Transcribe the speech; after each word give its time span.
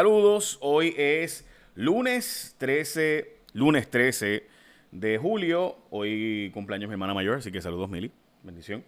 Saludos, 0.00 0.56
hoy 0.62 0.94
es 0.96 1.46
lunes 1.74 2.56
13, 2.56 3.36
lunes 3.52 3.90
13 3.90 4.46
de 4.92 5.18
julio. 5.18 5.76
Hoy 5.90 6.50
cumpleaños 6.54 6.88
mi 6.88 6.94
hermana 6.94 7.12
mayor, 7.12 7.36
así 7.36 7.52
que 7.52 7.60
saludos, 7.60 7.90
Mili. 7.90 8.10
Bendición. 8.42 8.82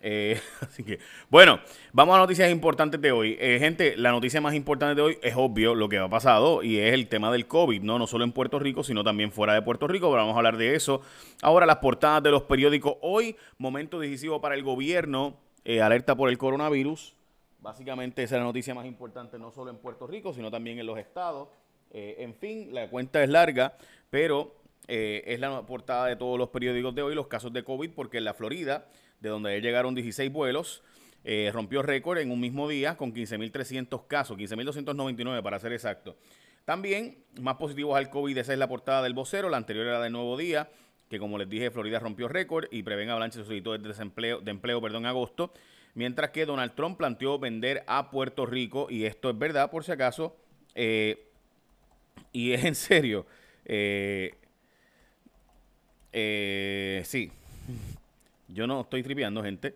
Eh, 0.00 0.40
así 0.62 0.82
que, 0.82 0.98
bueno, 1.28 1.60
vamos 1.92 2.16
a 2.16 2.20
noticias 2.20 2.50
importantes 2.50 2.98
de 3.02 3.12
hoy. 3.12 3.36
Eh, 3.38 3.58
gente, 3.60 3.98
la 3.98 4.12
noticia 4.12 4.40
más 4.40 4.54
importante 4.54 4.94
de 4.94 5.02
hoy 5.02 5.18
es 5.20 5.34
obvio 5.36 5.74
lo 5.74 5.90
que 5.90 5.98
ha 5.98 6.08
pasado 6.08 6.62
y 6.62 6.78
es 6.78 6.94
el 6.94 7.06
tema 7.08 7.30
del 7.30 7.46
COVID, 7.46 7.82
¿no? 7.82 7.98
No 7.98 8.06
solo 8.06 8.24
en 8.24 8.32
Puerto 8.32 8.58
Rico, 8.58 8.82
sino 8.82 9.04
también 9.04 9.32
fuera 9.32 9.52
de 9.52 9.60
Puerto 9.60 9.86
Rico, 9.86 10.08
pero 10.08 10.22
vamos 10.22 10.36
a 10.36 10.38
hablar 10.38 10.56
de 10.56 10.74
eso. 10.74 11.02
Ahora 11.42 11.66
las 11.66 11.76
portadas 11.76 12.22
de 12.22 12.30
los 12.30 12.44
periódicos. 12.44 12.94
Hoy, 13.02 13.36
momento 13.58 14.00
decisivo 14.00 14.40
para 14.40 14.54
el 14.54 14.62
gobierno, 14.62 15.36
eh, 15.66 15.82
alerta 15.82 16.16
por 16.16 16.30
el 16.30 16.38
coronavirus. 16.38 17.14
Básicamente 17.66 18.22
esa 18.22 18.36
es 18.36 18.38
la 18.38 18.44
noticia 18.44 18.76
más 18.76 18.86
importante, 18.86 19.40
no 19.40 19.50
solo 19.50 19.72
en 19.72 19.78
Puerto 19.78 20.06
Rico, 20.06 20.32
sino 20.32 20.52
también 20.52 20.78
en 20.78 20.86
los 20.86 20.96
estados. 21.00 21.48
Eh, 21.90 22.14
en 22.20 22.32
fin, 22.32 22.72
la 22.72 22.88
cuenta 22.88 23.20
es 23.24 23.28
larga, 23.28 23.76
pero 24.08 24.54
eh, 24.86 25.24
es 25.26 25.40
la 25.40 25.66
portada 25.66 26.06
de 26.06 26.14
todos 26.14 26.38
los 26.38 26.50
periódicos 26.50 26.94
de 26.94 27.02
hoy, 27.02 27.16
los 27.16 27.26
casos 27.26 27.52
de 27.52 27.64
COVID, 27.64 27.90
porque 27.90 28.18
en 28.18 28.24
la 28.24 28.34
Florida, 28.34 28.86
de 29.18 29.30
donde 29.30 29.60
llegaron 29.60 29.96
16 29.96 30.30
vuelos, 30.30 30.84
eh, 31.24 31.50
rompió 31.52 31.82
récord 31.82 32.18
en 32.18 32.30
un 32.30 32.38
mismo 32.38 32.68
día 32.68 32.96
con 32.96 33.12
15.300 33.12 34.06
casos, 34.06 34.38
15.299 34.38 35.42
para 35.42 35.58
ser 35.58 35.72
exacto. 35.72 36.16
También, 36.64 37.24
más 37.40 37.56
positivos 37.56 37.96
al 37.96 38.10
COVID, 38.10 38.38
esa 38.38 38.52
es 38.52 38.60
la 38.60 38.68
portada 38.68 39.02
del 39.02 39.12
vocero, 39.14 39.48
la 39.48 39.56
anterior 39.56 39.88
era 39.88 40.00
de 40.00 40.10
Nuevo 40.10 40.36
Día, 40.36 40.70
que 41.08 41.18
como 41.18 41.36
les 41.36 41.48
dije, 41.48 41.72
Florida 41.72 41.98
rompió 41.98 42.28
récord 42.28 42.66
y 42.70 42.84
prevén 42.84 43.10
avalanche 43.10 43.40
de 43.40 43.44
solicitudes 43.44 43.82
de 43.82 43.88
desempleo, 43.88 44.40
de 44.40 44.52
empleo, 44.52 44.80
perdón, 44.80 45.02
en 45.02 45.06
agosto. 45.06 45.52
Mientras 45.96 46.28
que 46.28 46.44
Donald 46.44 46.74
Trump 46.74 46.98
planteó 46.98 47.38
vender 47.38 47.82
a 47.86 48.10
Puerto 48.10 48.44
Rico, 48.44 48.88
y 48.90 49.06
esto 49.06 49.30
es 49.30 49.38
verdad 49.38 49.70
por 49.70 49.82
si 49.82 49.92
acaso, 49.92 50.36
eh, 50.74 51.26
y 52.32 52.52
es 52.52 52.64
en 52.66 52.74
serio, 52.74 53.24
eh, 53.64 54.34
eh, 56.12 57.00
sí, 57.02 57.32
yo 58.48 58.66
no 58.66 58.82
estoy 58.82 59.02
tripeando, 59.02 59.42
gente. 59.42 59.74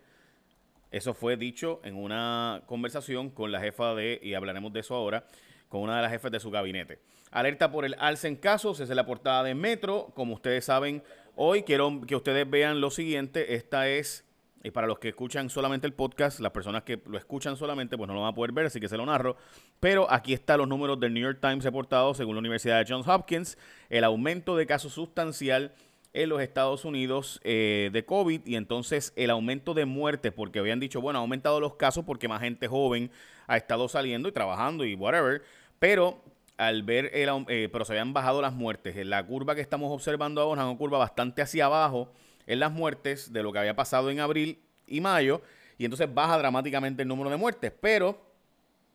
Eso 0.91 1.15
fue 1.15 1.37
dicho 1.37 1.81
en 1.83 1.95
una 1.95 2.61
conversación 2.67 3.31
con 3.31 3.51
la 3.51 3.59
jefa 3.59 3.95
de, 3.95 4.19
y 4.21 4.35
hablaremos 4.35 4.71
de 4.73 4.81
eso 4.81 4.93
ahora, 4.93 5.25
con 5.69 5.81
una 5.81 5.95
de 5.95 6.03
las 6.03 6.11
jefas 6.11 6.31
de 6.31 6.39
su 6.39 6.51
gabinete. 6.51 6.99
Alerta 7.31 7.71
por 7.71 7.83
el 7.83 7.95
alza 7.97 8.27
en 8.27 8.35
casos, 8.35 8.79
es 8.79 8.89
la 8.89 9.07
portada 9.07 9.41
de 9.41 9.55
Metro. 9.55 10.11
Como 10.13 10.35
ustedes 10.35 10.65
saben, 10.65 11.01
hoy 11.35 11.63
quiero 11.63 11.99
que 12.05 12.15
ustedes 12.15 12.47
vean 12.47 12.79
lo 12.79 12.91
siguiente. 12.91 13.55
Esta 13.55 13.89
es 13.89 14.23
y 14.63 14.71
para 14.71 14.87
los 14.87 14.99
que 14.99 15.09
escuchan 15.09 15.49
solamente 15.49 15.87
el 15.87 15.93
podcast, 15.93 16.39
las 16.39 16.51
personas 16.51 16.83
que 16.83 17.01
lo 17.05 17.17
escuchan 17.17 17.57
solamente, 17.57 17.97
pues 17.97 18.07
no 18.07 18.13
lo 18.13 18.21
van 18.21 18.31
a 18.31 18.35
poder 18.35 18.51
ver, 18.51 18.67
así 18.67 18.79
que 18.79 18.87
se 18.87 18.97
lo 18.97 19.05
narro. 19.05 19.35
Pero 19.79 20.11
aquí 20.11 20.33
están 20.33 20.59
los 20.59 20.67
números 20.67 20.99
del 20.99 21.13
New 21.13 21.23
York 21.23 21.39
Times 21.41 21.63
reportados 21.63 22.17
según 22.17 22.35
la 22.35 22.39
Universidad 22.39 22.83
de 22.83 22.91
Johns 22.91 23.07
Hopkins. 23.07 23.57
El 23.89 24.03
aumento 24.03 24.55
de 24.55 24.67
casos 24.67 24.93
sustancial 24.93 25.73
en 26.13 26.29
los 26.29 26.41
Estados 26.41 26.85
Unidos 26.85 27.39
eh, 27.43 27.89
de 27.91 28.05
COVID 28.05 28.41
y 28.45 28.55
entonces 28.55 29.13
el 29.15 29.29
aumento 29.29 29.73
de 29.73 29.85
muertes, 29.85 30.31
porque 30.33 30.59
habían 30.59 30.79
dicho, 30.79 31.01
bueno, 31.01 31.19
ha 31.19 31.21
aumentado 31.21 31.59
los 31.59 31.75
casos 31.75 32.05
porque 32.05 32.27
más 32.27 32.41
gente 32.41 32.67
joven 32.67 33.11
ha 33.47 33.57
estado 33.57 33.87
saliendo 33.87 34.29
y 34.29 34.31
trabajando 34.31 34.85
y 34.85 34.95
whatever, 34.95 35.41
pero 35.79 36.21
al 36.57 36.83
ver 36.83 37.09
el, 37.13 37.29
eh, 37.47 37.69
pero 37.71 37.85
se 37.85 37.93
habían 37.93 38.13
bajado 38.13 38.41
las 38.41 38.53
muertes. 38.53 38.95
La 39.07 39.25
curva 39.25 39.55
que 39.55 39.61
estamos 39.61 39.91
observando 39.91 40.41
ahora 40.41 40.61
es 40.61 40.67
una 40.67 40.77
curva 40.77 40.99
bastante 40.99 41.41
hacia 41.41 41.65
abajo 41.65 42.11
en 42.51 42.59
las 42.59 42.71
muertes 42.71 43.31
de 43.31 43.43
lo 43.43 43.53
que 43.53 43.59
había 43.59 43.75
pasado 43.75 44.09
en 44.11 44.19
abril 44.19 44.59
y 44.85 44.99
mayo, 44.99 45.41
y 45.77 45.85
entonces 45.85 46.13
baja 46.13 46.37
dramáticamente 46.37 47.03
el 47.03 47.07
número 47.07 47.29
de 47.29 47.37
muertes, 47.37 47.71
pero 47.79 48.21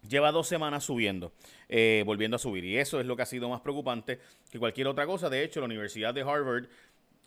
lleva 0.07 0.31
dos 0.31 0.47
semanas 0.47 0.85
subiendo, 0.85 1.33
eh, 1.71 2.03
volviendo 2.05 2.37
a 2.37 2.39
subir, 2.39 2.67
y 2.67 2.77
eso 2.77 3.01
es 3.01 3.07
lo 3.07 3.17
que 3.17 3.23
ha 3.23 3.27
sido 3.27 3.49
más 3.49 3.63
preocupante 3.63 4.21
que 4.51 4.59
cualquier 4.59 4.89
otra 4.89 5.07
cosa. 5.07 5.31
De 5.31 5.43
hecho, 5.43 5.61
la 5.61 5.67
Universidad 5.67 6.13
de 6.13 6.21
Harvard 6.21 6.67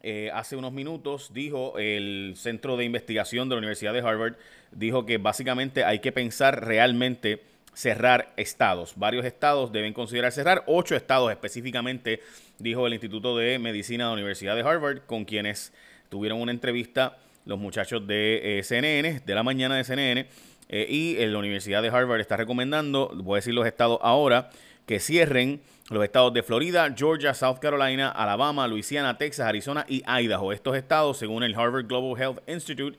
eh, 0.02 0.30
hace 0.31 0.55
unos 0.55 0.71
minutos 0.71 1.33
dijo, 1.33 1.80
el 1.80 2.36
Centro 2.38 2.77
de 2.77 2.86
Investigación 2.86 3.49
de 3.49 3.55
la 3.55 3.59
Universidad 3.59 3.92
de 3.92 3.99
Harvard 3.99 4.36
dijo 4.71 5.08
que 5.08 5.17
básicamente 5.17 5.83
hay 5.83 5.98
que 5.98 6.11
pensar 6.11 6.64
realmente 6.64 7.42
cerrar 7.73 8.33
estados. 8.37 8.93
Varios 8.98 9.26
estados 9.26 9.71
deben 9.71 9.93
considerar 9.93 10.32
cerrar, 10.32 10.64
ocho 10.67 10.95
estados 10.95 11.32
específicamente, 11.32 12.21
dijo 12.59 12.86
el 12.86 12.93
Instituto 12.93 13.36
de 13.36 13.58
Medicina 13.58 14.03
de 14.03 14.09
la 14.09 14.14
Universidad 14.14 14.55
de 14.55 14.61
Harvard, 14.61 15.02
con 15.08 15.26
quienes 15.26 15.73
tuvieron 16.09 16.42
una 16.42 16.52
entrevista 16.52 17.17
los 17.45 17.58
muchachos 17.58 18.05
de 18.05 18.59
eh, 18.59 18.64
CNN, 18.64 19.21
de 19.25 19.36
la 19.36 19.43
mañana 19.43 19.75
de 19.75 19.83
CNN, 19.83 20.27
eh, 20.70 20.86
y 20.87 21.25
la 21.25 21.39
Universidad 21.39 21.81
de 21.81 21.89
Harvard 21.89 22.20
está 22.20 22.37
recomendando, 22.37 23.11
voy 23.15 23.36
a 23.36 23.39
decir 23.39 23.53
los 23.53 23.65
estados 23.65 23.99
ahora, 24.02 24.49
que 24.86 24.99
cierren 24.99 25.61
los 25.89 26.03
estados 26.03 26.33
de 26.33 26.43
Florida, 26.43 26.93
Georgia, 26.95 27.33
South 27.33 27.58
Carolina, 27.59 28.09
Alabama, 28.09 28.67
Luisiana, 28.67 29.17
Texas, 29.17 29.47
Arizona 29.47 29.86
y 29.87 30.03
Idaho. 30.08 30.53
Estos 30.53 30.75
estados, 30.75 31.17
según 31.17 31.43
el 31.43 31.55
Harvard 31.55 31.87
Global 31.87 32.20
Health 32.21 32.47
Institute, 32.47 32.97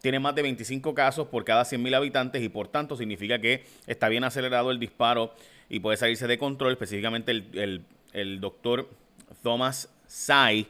tienen 0.00 0.22
más 0.22 0.34
de 0.34 0.42
25 0.42 0.94
casos 0.94 1.28
por 1.28 1.44
cada 1.44 1.64
100.000 1.64 1.94
habitantes 1.94 2.42
y 2.42 2.48
por 2.48 2.68
tanto 2.68 2.96
significa 2.96 3.38
que 3.38 3.64
está 3.86 4.08
bien 4.08 4.24
acelerado 4.24 4.70
el 4.70 4.78
disparo 4.78 5.34
y 5.68 5.80
puede 5.80 5.98
salirse 5.98 6.26
de 6.26 6.38
control. 6.38 6.72
Específicamente 6.72 7.32
el, 7.32 7.44
el, 7.52 7.84
el 8.14 8.40
doctor 8.40 8.88
Thomas 9.42 9.90
Tsai 10.06 10.66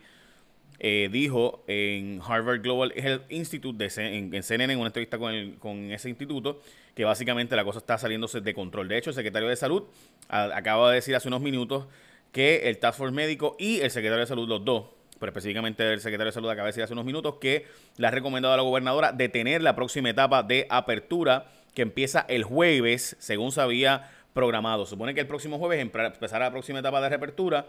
eh, 0.83 1.11
dijo 1.13 1.63
en 1.67 2.23
Harvard 2.27 2.63
Global 2.63 2.93
Health 2.97 3.31
Institute, 3.31 3.77
de 3.77 4.33
en, 4.35 4.43
CNN, 4.43 4.73
en 4.73 4.79
una 4.79 4.89
entrevista 4.89 5.19
con, 5.19 5.53
con, 5.59 5.93
ese 5.93 6.09
instituto, 6.09 6.63
que 6.95 7.05
básicamente 7.05 7.55
la 7.55 7.65
cosa 7.65 7.81
está 7.81 7.99
saliéndose 7.99 8.41
de 8.41 8.55
control. 8.55 8.89
De 8.89 8.97
hecho, 8.97 9.11
el 9.11 9.15
secretario 9.15 9.47
de 9.49 9.57
Salud 9.57 9.85
acaba 10.29 10.89
de 10.89 10.97
decir 10.97 11.15
hace 11.15 11.29
unos 11.29 11.43
minutos 11.43 11.87
que 12.33 12.71
el 12.71 12.79
Task 12.79 12.97
Force 12.97 13.15
médico 13.15 13.57
y 13.59 13.81
el 13.81 13.91
secretario 13.91 14.21
de 14.21 14.27
Salud, 14.27 14.49
los 14.49 14.65
dos, 14.65 14.87
pero 15.19 15.31
específicamente 15.31 15.93
el 15.93 16.01
secretario 16.01 16.31
de 16.31 16.35
Salud 16.35 16.49
acaba 16.49 16.67
de 16.67 16.71
decir 16.71 16.83
hace 16.83 16.95
unos 16.95 17.05
minutos 17.05 17.35
que 17.35 17.67
le 17.99 18.07
ha 18.07 18.11
recomendado 18.11 18.55
a 18.55 18.57
la 18.57 18.63
gobernadora 18.63 19.13
detener 19.13 19.61
la 19.61 19.77
próxima 19.77 20.09
etapa 20.09 20.43
de 20.43 20.67
apertura 20.71 21.47
que 21.75 21.83
empieza 21.83 22.25
el 22.27 22.43
jueves, 22.43 23.17
según 23.19 23.53
se 23.53 23.61
había 23.61 24.11
programado. 24.33 24.87
Supone 24.87 25.13
que 25.13 25.21
el 25.21 25.27
próximo 25.27 25.59
jueves 25.59 25.79
empezará 25.79 26.47
la 26.47 26.51
próxima 26.51 26.79
etapa 26.79 27.03
de 27.03 27.11
reapertura 27.11 27.67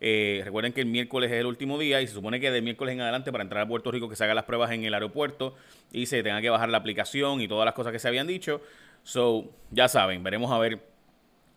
eh, 0.00 0.42
recuerden 0.44 0.72
que 0.72 0.80
el 0.80 0.86
miércoles 0.86 1.30
es 1.30 1.38
el 1.38 1.46
último 1.46 1.78
día 1.78 2.00
y 2.00 2.06
se 2.06 2.14
supone 2.14 2.38
que 2.38 2.50
de 2.50 2.62
miércoles 2.62 2.94
en 2.94 3.00
adelante 3.00 3.32
para 3.32 3.42
entrar 3.42 3.64
a 3.64 3.68
Puerto 3.68 3.90
Rico 3.90 4.08
que 4.08 4.16
se 4.16 4.24
hagan 4.24 4.36
las 4.36 4.44
pruebas 4.44 4.70
en 4.70 4.84
el 4.84 4.94
aeropuerto 4.94 5.54
y 5.92 6.06
se 6.06 6.22
tenga 6.22 6.40
que 6.40 6.50
bajar 6.50 6.68
la 6.68 6.78
aplicación 6.78 7.40
y 7.40 7.48
todas 7.48 7.64
las 7.64 7.74
cosas 7.74 7.92
que 7.92 7.98
se 7.98 8.08
habían 8.08 8.26
dicho. 8.26 8.60
So, 9.02 9.50
ya 9.70 9.88
saben, 9.88 10.22
veremos 10.22 10.52
a 10.52 10.58
ver 10.58 10.80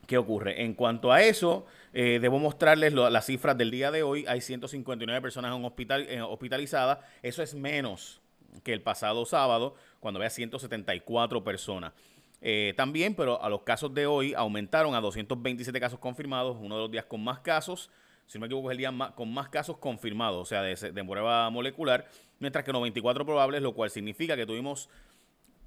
qué 0.07 0.17
ocurre. 0.17 0.63
En 0.63 0.73
cuanto 0.73 1.11
a 1.11 1.21
eso, 1.21 1.65
eh, 1.93 2.19
debo 2.21 2.39
mostrarles 2.39 2.93
las 2.93 3.25
cifras 3.25 3.57
del 3.57 3.69
día 3.69 3.91
de 3.91 4.03
hoy. 4.03 4.25
Hay 4.27 4.41
159 4.41 5.21
personas 5.21 5.55
en 5.55 5.63
hospital, 5.63 6.07
hospitalizadas. 6.27 6.99
Eso 7.21 7.43
es 7.43 7.53
menos 7.53 8.21
que 8.63 8.73
el 8.73 8.81
pasado 8.81 9.25
sábado, 9.25 9.75
cuando 9.99 10.19
había 10.19 10.29
174 10.29 11.43
personas. 11.43 11.93
Eh, 12.41 12.73
también, 12.75 13.13
pero 13.13 13.41
a 13.41 13.49
los 13.49 13.61
casos 13.61 13.93
de 13.93 14.07
hoy 14.07 14.33
aumentaron 14.33 14.95
a 14.95 15.01
227 15.01 15.79
casos 15.79 15.99
confirmados, 15.99 16.57
uno 16.59 16.75
de 16.75 16.81
los 16.81 16.91
días 16.91 17.05
con 17.05 17.23
más 17.23 17.39
casos 17.39 17.91
si 18.31 18.37
no 18.37 18.43
me 18.43 18.45
equivoco, 18.45 18.71
es 18.71 18.75
el 18.75 18.77
día 18.77 18.93
con 19.13 19.33
más 19.33 19.49
casos 19.49 19.75
confirmados, 19.75 20.41
o 20.41 20.45
sea, 20.45 20.61
de, 20.61 20.73
de 20.73 21.03
prueba 21.03 21.49
molecular, 21.49 22.07
mientras 22.39 22.63
que 22.63 22.71
94 22.71 23.25
probables, 23.25 23.61
lo 23.61 23.73
cual 23.73 23.89
significa 23.89 24.37
que 24.37 24.45
tuvimos 24.45 24.87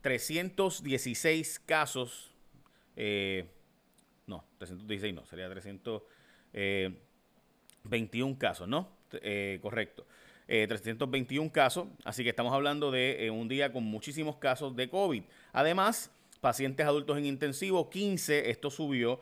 316 0.00 1.60
casos, 1.66 2.30
eh, 2.97 3.44
no, 4.26 4.47
316 4.56 5.14
no, 5.14 5.26
sería 5.26 5.50
321 5.50 6.08
eh, 6.54 8.36
casos, 8.38 8.66
¿no? 8.66 8.88
Eh, 9.12 9.58
correcto. 9.60 10.06
321 10.46 11.52
casos, 11.52 11.86
así 12.02 12.22
que 12.22 12.31
estamos 12.31 12.54
hablando 12.54 12.91
de 12.91 13.31
un 13.31 13.46
día 13.46 13.75
con 13.75 13.84
muchísimos 13.84 14.36
casos 14.36 14.75
de 14.75 14.88
COVID. 14.88 15.22
Además, 15.52 16.10
pacientes 16.41 16.86
adultos 16.86 17.19
en 17.19 17.26
intensivo, 17.26 17.91
15, 17.91 18.48
esto 18.48 18.70
subió, 18.70 19.20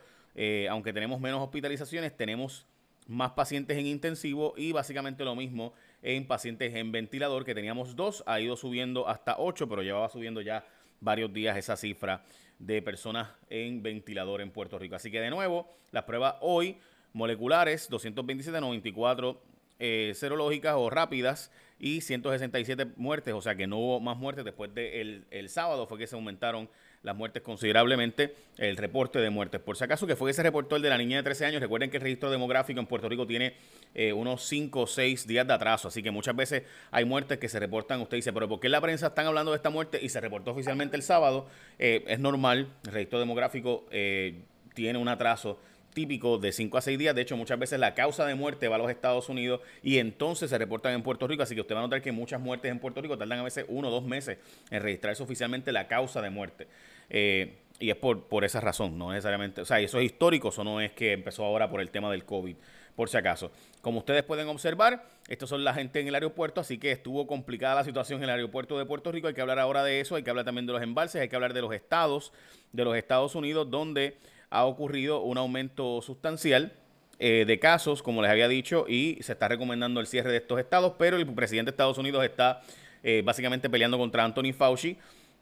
aunque 0.70 0.92
tenemos 0.92 1.20
menos 1.20 1.40
hospitalizaciones, 1.40 2.16
tenemos 2.16 2.66
más 3.06 3.32
pacientes 3.32 3.76
en 3.76 3.86
intensivo 3.86 4.54
y 4.56 4.72
básicamente 4.72 5.24
lo 5.24 5.34
mismo 5.34 5.72
en 6.02 6.26
pacientes 6.26 6.74
en 6.74 6.92
ventilador, 6.92 7.44
que 7.44 7.54
teníamos 7.54 7.96
dos, 7.96 8.22
ha 8.26 8.40
ido 8.40 8.56
subiendo 8.56 9.08
hasta 9.08 9.36
ocho, 9.38 9.68
pero 9.68 9.82
llevaba 9.82 10.08
subiendo 10.08 10.40
ya 10.40 10.64
varios 11.00 11.32
días 11.32 11.56
esa 11.56 11.76
cifra 11.76 12.24
de 12.58 12.80
personas 12.80 13.28
en 13.50 13.82
ventilador 13.82 14.40
en 14.40 14.50
Puerto 14.50 14.78
Rico. 14.78 14.94
Así 14.94 15.10
que 15.10 15.20
de 15.20 15.30
nuevo, 15.30 15.68
las 15.90 16.04
pruebas 16.04 16.36
hoy 16.40 16.78
moleculares, 17.12 17.88
227, 17.88 18.60
94 18.60 19.42
eh, 19.78 20.12
serológicas 20.14 20.74
o 20.76 20.88
rápidas 20.90 21.50
y 21.78 22.00
167 22.00 22.92
muertes, 22.96 23.34
o 23.34 23.42
sea 23.42 23.56
que 23.56 23.66
no 23.66 23.78
hubo 23.78 24.00
más 24.00 24.16
muertes 24.16 24.44
después 24.44 24.72
del 24.74 25.26
el 25.30 25.48
sábado, 25.48 25.86
fue 25.86 25.98
que 25.98 26.06
se 26.06 26.14
aumentaron 26.14 26.68
las 27.02 27.16
muertes 27.16 27.42
considerablemente, 27.42 28.34
el 28.58 28.76
reporte 28.76 29.18
de 29.18 29.30
muertes. 29.30 29.60
Por 29.60 29.76
si 29.76 29.84
acaso 29.84 30.06
que 30.06 30.16
fue 30.16 30.30
ese 30.30 30.42
reportó 30.42 30.76
el 30.76 30.82
de 30.82 30.88
la 30.88 30.98
niña 30.98 31.16
de 31.16 31.22
13 31.24 31.46
años, 31.46 31.60
recuerden 31.60 31.90
que 31.90 31.96
el 31.96 32.02
registro 32.02 32.30
demográfico 32.30 32.78
en 32.78 32.86
Puerto 32.86 33.08
Rico 33.08 33.26
tiene 33.26 33.54
eh, 33.94 34.12
unos 34.12 34.44
5 34.46 34.80
o 34.80 34.86
6 34.86 35.26
días 35.26 35.46
de 35.46 35.52
atraso, 35.52 35.88
así 35.88 36.02
que 36.02 36.10
muchas 36.10 36.36
veces 36.36 36.62
hay 36.90 37.04
muertes 37.04 37.38
que 37.38 37.48
se 37.48 37.58
reportan, 37.58 38.00
usted 38.00 38.18
dice, 38.18 38.32
pero 38.32 38.48
¿por 38.48 38.60
qué 38.60 38.68
la 38.68 38.80
prensa 38.80 39.08
están 39.08 39.26
hablando 39.26 39.50
de 39.50 39.56
esta 39.56 39.70
muerte 39.70 39.98
y 40.00 40.08
se 40.08 40.20
reportó 40.20 40.52
oficialmente 40.52 40.96
el 40.96 41.02
sábado? 41.02 41.48
Eh, 41.78 42.04
es 42.06 42.20
normal, 42.20 42.68
el 42.84 42.92
registro 42.92 43.18
demográfico... 43.18 43.86
Eh, 43.90 44.42
tiene 44.74 44.98
un 44.98 45.08
atraso 45.08 45.60
típico 45.92 46.38
de 46.38 46.52
5 46.52 46.78
a 46.78 46.80
6 46.80 46.98
días. 46.98 47.14
De 47.14 47.22
hecho, 47.22 47.36
muchas 47.36 47.58
veces 47.58 47.78
la 47.78 47.94
causa 47.94 48.26
de 48.26 48.34
muerte 48.34 48.68
va 48.68 48.76
a 48.76 48.78
los 48.78 48.90
Estados 48.90 49.28
Unidos 49.28 49.60
y 49.82 49.98
entonces 49.98 50.50
se 50.50 50.58
reportan 50.58 50.92
en 50.94 51.02
Puerto 51.02 51.26
Rico. 51.26 51.42
Así 51.42 51.54
que 51.54 51.60
usted 51.60 51.74
va 51.74 51.80
a 51.80 51.82
notar 51.82 52.02
que 52.02 52.12
muchas 52.12 52.40
muertes 52.40 52.70
en 52.70 52.78
Puerto 52.78 53.00
Rico 53.00 53.16
tardan 53.16 53.38
a 53.40 53.42
veces 53.42 53.64
uno 53.68 53.88
o 53.88 53.90
dos 53.90 54.04
meses 54.04 54.38
en 54.70 54.82
registrarse 54.82 55.22
oficialmente 55.22 55.72
la 55.72 55.88
causa 55.88 56.20
de 56.20 56.30
muerte. 56.30 56.68
Eh, 57.10 57.58
y 57.78 57.90
es 57.90 57.96
por, 57.96 58.24
por 58.24 58.44
esa 58.44 58.60
razón, 58.60 58.96
no 58.96 59.10
necesariamente. 59.10 59.60
O 59.60 59.64
sea, 59.64 59.80
eso 59.80 59.98
es 59.98 60.04
histórico, 60.04 60.50
eso 60.50 60.62
no 60.64 60.80
es 60.80 60.92
que 60.92 61.12
empezó 61.12 61.44
ahora 61.44 61.68
por 61.68 61.80
el 61.80 61.90
tema 61.90 62.10
del 62.10 62.24
COVID, 62.24 62.54
por 62.94 63.08
si 63.08 63.16
acaso. 63.16 63.50
Como 63.80 63.98
ustedes 63.98 64.22
pueden 64.22 64.46
observar, 64.48 65.04
estos 65.28 65.48
son 65.48 65.64
la 65.64 65.74
gente 65.74 65.98
en 66.00 66.06
el 66.06 66.14
aeropuerto, 66.14 66.60
así 66.60 66.78
que 66.78 66.92
estuvo 66.92 67.26
complicada 67.26 67.74
la 67.74 67.84
situación 67.84 68.18
en 68.18 68.24
el 68.24 68.36
aeropuerto 68.36 68.78
de 68.78 68.86
Puerto 68.86 69.10
Rico. 69.10 69.26
Hay 69.26 69.34
que 69.34 69.40
hablar 69.40 69.58
ahora 69.58 69.82
de 69.82 70.00
eso, 70.00 70.14
hay 70.14 70.22
que 70.22 70.30
hablar 70.30 70.44
también 70.44 70.66
de 70.66 70.72
los 70.72 70.82
embalses, 70.82 71.20
hay 71.20 71.28
que 71.28 71.34
hablar 71.34 71.54
de 71.54 71.60
los 71.60 71.72
estados 71.74 72.32
de 72.72 72.84
los 72.84 72.96
Estados 72.96 73.34
Unidos, 73.34 73.70
donde 73.70 74.16
ha 74.52 74.66
ocurrido 74.66 75.22
un 75.22 75.38
aumento 75.38 76.02
sustancial 76.02 76.72
eh, 77.18 77.44
de 77.46 77.58
casos, 77.58 78.02
como 78.02 78.20
les 78.20 78.30
había 78.30 78.48
dicho, 78.48 78.84
y 78.86 79.18
se 79.22 79.32
está 79.32 79.48
recomendando 79.48 80.00
el 80.00 80.06
cierre 80.06 80.30
de 80.30 80.38
estos 80.38 80.60
estados, 80.60 80.94
pero 80.98 81.16
el 81.16 81.26
presidente 81.26 81.70
de 81.70 81.74
Estados 81.74 81.98
Unidos 81.98 82.24
está 82.24 82.60
eh, 83.02 83.22
básicamente 83.24 83.70
peleando 83.70 83.96
contra 83.96 84.24
Anthony 84.24 84.52
Fauci. 84.52 84.98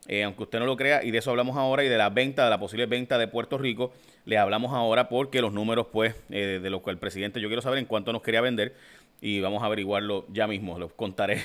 Eh, 0.06 0.24
aunque 0.24 0.44
usted 0.44 0.58
no 0.58 0.66
lo 0.66 0.76
crea, 0.76 1.02
y 1.04 1.10
de 1.10 1.18
eso 1.18 1.30
hablamos 1.30 1.56
ahora, 1.56 1.84
y 1.84 1.88
de 1.88 1.98
la 1.98 2.08
venta, 2.08 2.44
de 2.44 2.50
la 2.50 2.58
posible 2.58 2.86
venta 2.86 3.18
de 3.18 3.28
Puerto 3.28 3.58
Rico, 3.58 3.92
le 4.24 4.38
hablamos 4.38 4.72
ahora 4.72 5.08
porque 5.08 5.42
los 5.42 5.52
números, 5.52 5.88
pues, 5.92 6.14
de 6.28 6.70
lo 6.70 6.82
que 6.82 6.90
el 6.90 6.98
presidente, 6.98 7.40
yo 7.40 7.48
quiero 7.48 7.62
saber 7.62 7.78
en 7.78 7.84
cuánto 7.84 8.12
nos 8.12 8.22
quería 8.22 8.40
vender, 8.40 8.74
y 9.20 9.40
vamos 9.40 9.62
a 9.62 9.66
averiguarlo 9.66 10.26
ya 10.30 10.46
mismo, 10.46 10.78
lo 10.78 10.88
contaré 10.88 11.42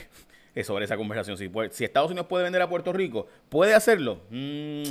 sobre 0.64 0.86
esa 0.86 0.96
conversación. 0.96 1.38
Si, 1.38 1.50
si 1.72 1.84
Estados 1.84 2.12
Unidos 2.12 2.28
puede 2.28 2.44
vender 2.44 2.62
a 2.62 2.70
Puerto 2.70 2.94
Rico, 2.94 3.28
¿puede 3.50 3.74
hacerlo? 3.74 4.22
Mm, 4.30 4.84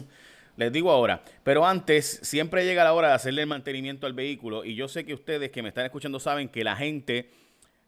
les 0.56 0.72
digo 0.72 0.90
ahora, 0.90 1.22
pero 1.42 1.66
antes 1.66 2.20
siempre 2.22 2.64
llega 2.64 2.84
la 2.84 2.92
hora 2.92 3.08
de 3.08 3.14
hacerle 3.14 3.42
el 3.42 3.48
mantenimiento 3.48 4.06
al 4.06 4.12
vehículo 4.12 4.64
y 4.64 4.74
yo 4.74 4.88
sé 4.88 5.04
que 5.04 5.14
ustedes 5.14 5.50
que 5.50 5.62
me 5.62 5.68
están 5.68 5.84
escuchando 5.84 6.20
saben 6.20 6.48
que 6.48 6.64
la 6.64 6.76
gente 6.76 7.30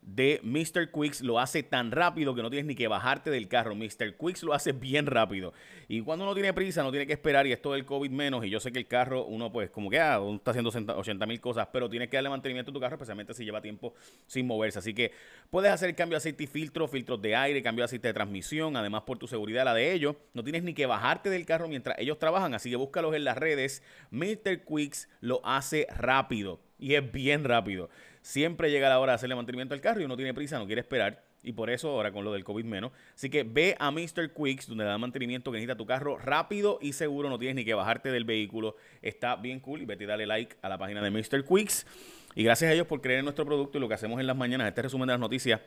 de 0.06 0.40
Mr. 0.44 0.92
Quicks 0.92 1.20
lo 1.20 1.40
hace 1.40 1.64
tan 1.64 1.90
rápido 1.90 2.34
que 2.34 2.40
no 2.40 2.48
tienes 2.48 2.64
ni 2.64 2.76
que 2.76 2.86
bajarte 2.86 3.28
del 3.28 3.48
carro. 3.48 3.74
Mr. 3.74 4.16
Quicks 4.16 4.44
lo 4.44 4.54
hace 4.54 4.70
bien 4.70 5.06
rápido. 5.06 5.52
Y 5.88 6.00
cuando 6.00 6.24
uno 6.24 6.32
tiene 6.32 6.52
prisa, 6.52 6.84
no 6.84 6.90
tiene 6.90 7.08
que 7.08 7.12
esperar 7.12 7.46
y 7.46 7.52
esto 7.52 7.72
del 7.72 7.84
COVID 7.84 8.10
menos. 8.10 8.44
Y 8.44 8.50
yo 8.50 8.60
sé 8.60 8.70
que 8.70 8.78
el 8.78 8.86
carro, 8.86 9.24
uno 9.24 9.50
pues 9.50 9.68
como 9.68 9.90
que 9.90 10.00
ah, 10.00 10.20
uno 10.20 10.36
está 10.36 10.52
haciendo 10.52 10.70
80 10.70 11.26
mil 11.26 11.40
cosas, 11.40 11.68
pero 11.72 11.90
tienes 11.90 12.08
que 12.08 12.16
darle 12.16 12.30
mantenimiento 12.30 12.70
a 12.70 12.74
tu 12.74 12.80
carro, 12.80 12.94
especialmente 12.94 13.34
si 13.34 13.44
lleva 13.44 13.60
tiempo 13.60 13.94
sin 14.26 14.46
moverse. 14.46 14.78
Así 14.78 14.94
que 14.94 15.10
puedes 15.50 15.72
hacer 15.72 15.92
cambio 15.96 16.14
de 16.14 16.18
aceite 16.18 16.44
y 16.44 16.46
filtro, 16.46 16.86
filtros 16.86 17.20
de 17.20 17.34
aire, 17.34 17.60
cambio 17.60 17.82
de 17.82 17.86
aceite 17.86 18.06
de 18.06 18.14
transmisión. 18.14 18.76
Además, 18.76 19.02
por 19.02 19.18
tu 19.18 19.26
seguridad, 19.26 19.64
la 19.64 19.74
de 19.74 19.92
ellos, 19.92 20.14
no 20.34 20.44
tienes 20.44 20.62
ni 20.62 20.72
que 20.72 20.86
bajarte 20.86 21.30
del 21.30 21.44
carro 21.46 21.66
mientras 21.66 21.98
ellos 21.98 22.20
trabajan. 22.20 22.54
Así 22.54 22.70
que 22.70 22.76
búscalos 22.76 23.12
en 23.16 23.24
las 23.24 23.36
redes. 23.36 23.82
Mr. 24.12 24.64
Quicks 24.64 25.08
lo 25.20 25.44
hace 25.44 25.88
rápido 25.96 26.60
y 26.78 26.94
es 26.94 27.12
bien 27.12 27.44
rápido. 27.44 27.88
Siempre 28.22 28.70
llega 28.70 28.88
la 28.88 28.98
hora 28.98 29.12
de 29.12 29.16
hacerle 29.16 29.36
mantenimiento 29.36 29.74
al 29.74 29.80
carro 29.80 30.00
y 30.00 30.04
uno 30.04 30.16
tiene 30.16 30.34
prisa, 30.34 30.58
no 30.58 30.66
quiere 30.66 30.80
esperar. 30.80 31.22
Y 31.42 31.52
por 31.52 31.70
eso 31.70 31.90
ahora 31.90 32.10
con 32.10 32.24
lo 32.24 32.32
del 32.32 32.42
COVID 32.42 32.64
menos. 32.64 32.90
Así 33.14 33.30
que 33.30 33.44
ve 33.44 33.76
a 33.78 33.92
Mr. 33.92 34.32
Quicks, 34.32 34.66
donde 34.66 34.84
da 34.84 34.98
mantenimiento 34.98 35.52
que 35.52 35.58
necesita 35.58 35.76
tu 35.76 35.86
carro 35.86 36.18
rápido 36.18 36.80
y 36.82 36.92
seguro. 36.92 37.30
No 37.30 37.38
tienes 37.38 37.54
ni 37.54 37.64
que 37.64 37.72
bajarte 37.72 38.10
del 38.10 38.24
vehículo. 38.24 38.74
Está 39.00 39.36
bien 39.36 39.60
cool. 39.60 39.82
Y 39.82 39.84
vete 39.84 40.02
y 40.02 40.06
dale 40.08 40.26
like 40.26 40.56
a 40.60 40.68
la 40.68 40.76
página 40.76 41.00
de 41.00 41.10
Mr. 41.12 41.44
Quicks. 41.44 41.86
Y 42.34 42.42
gracias 42.42 42.68
a 42.68 42.74
ellos 42.74 42.88
por 42.88 43.00
creer 43.00 43.20
en 43.20 43.26
nuestro 43.26 43.46
producto 43.46 43.78
y 43.78 43.80
lo 43.80 43.86
que 43.86 43.94
hacemos 43.94 44.18
en 44.18 44.26
las 44.26 44.36
mañanas. 44.36 44.66
Este 44.66 44.82
resumen 44.82 45.06
de 45.06 45.12
las 45.12 45.20
noticias. 45.20 45.60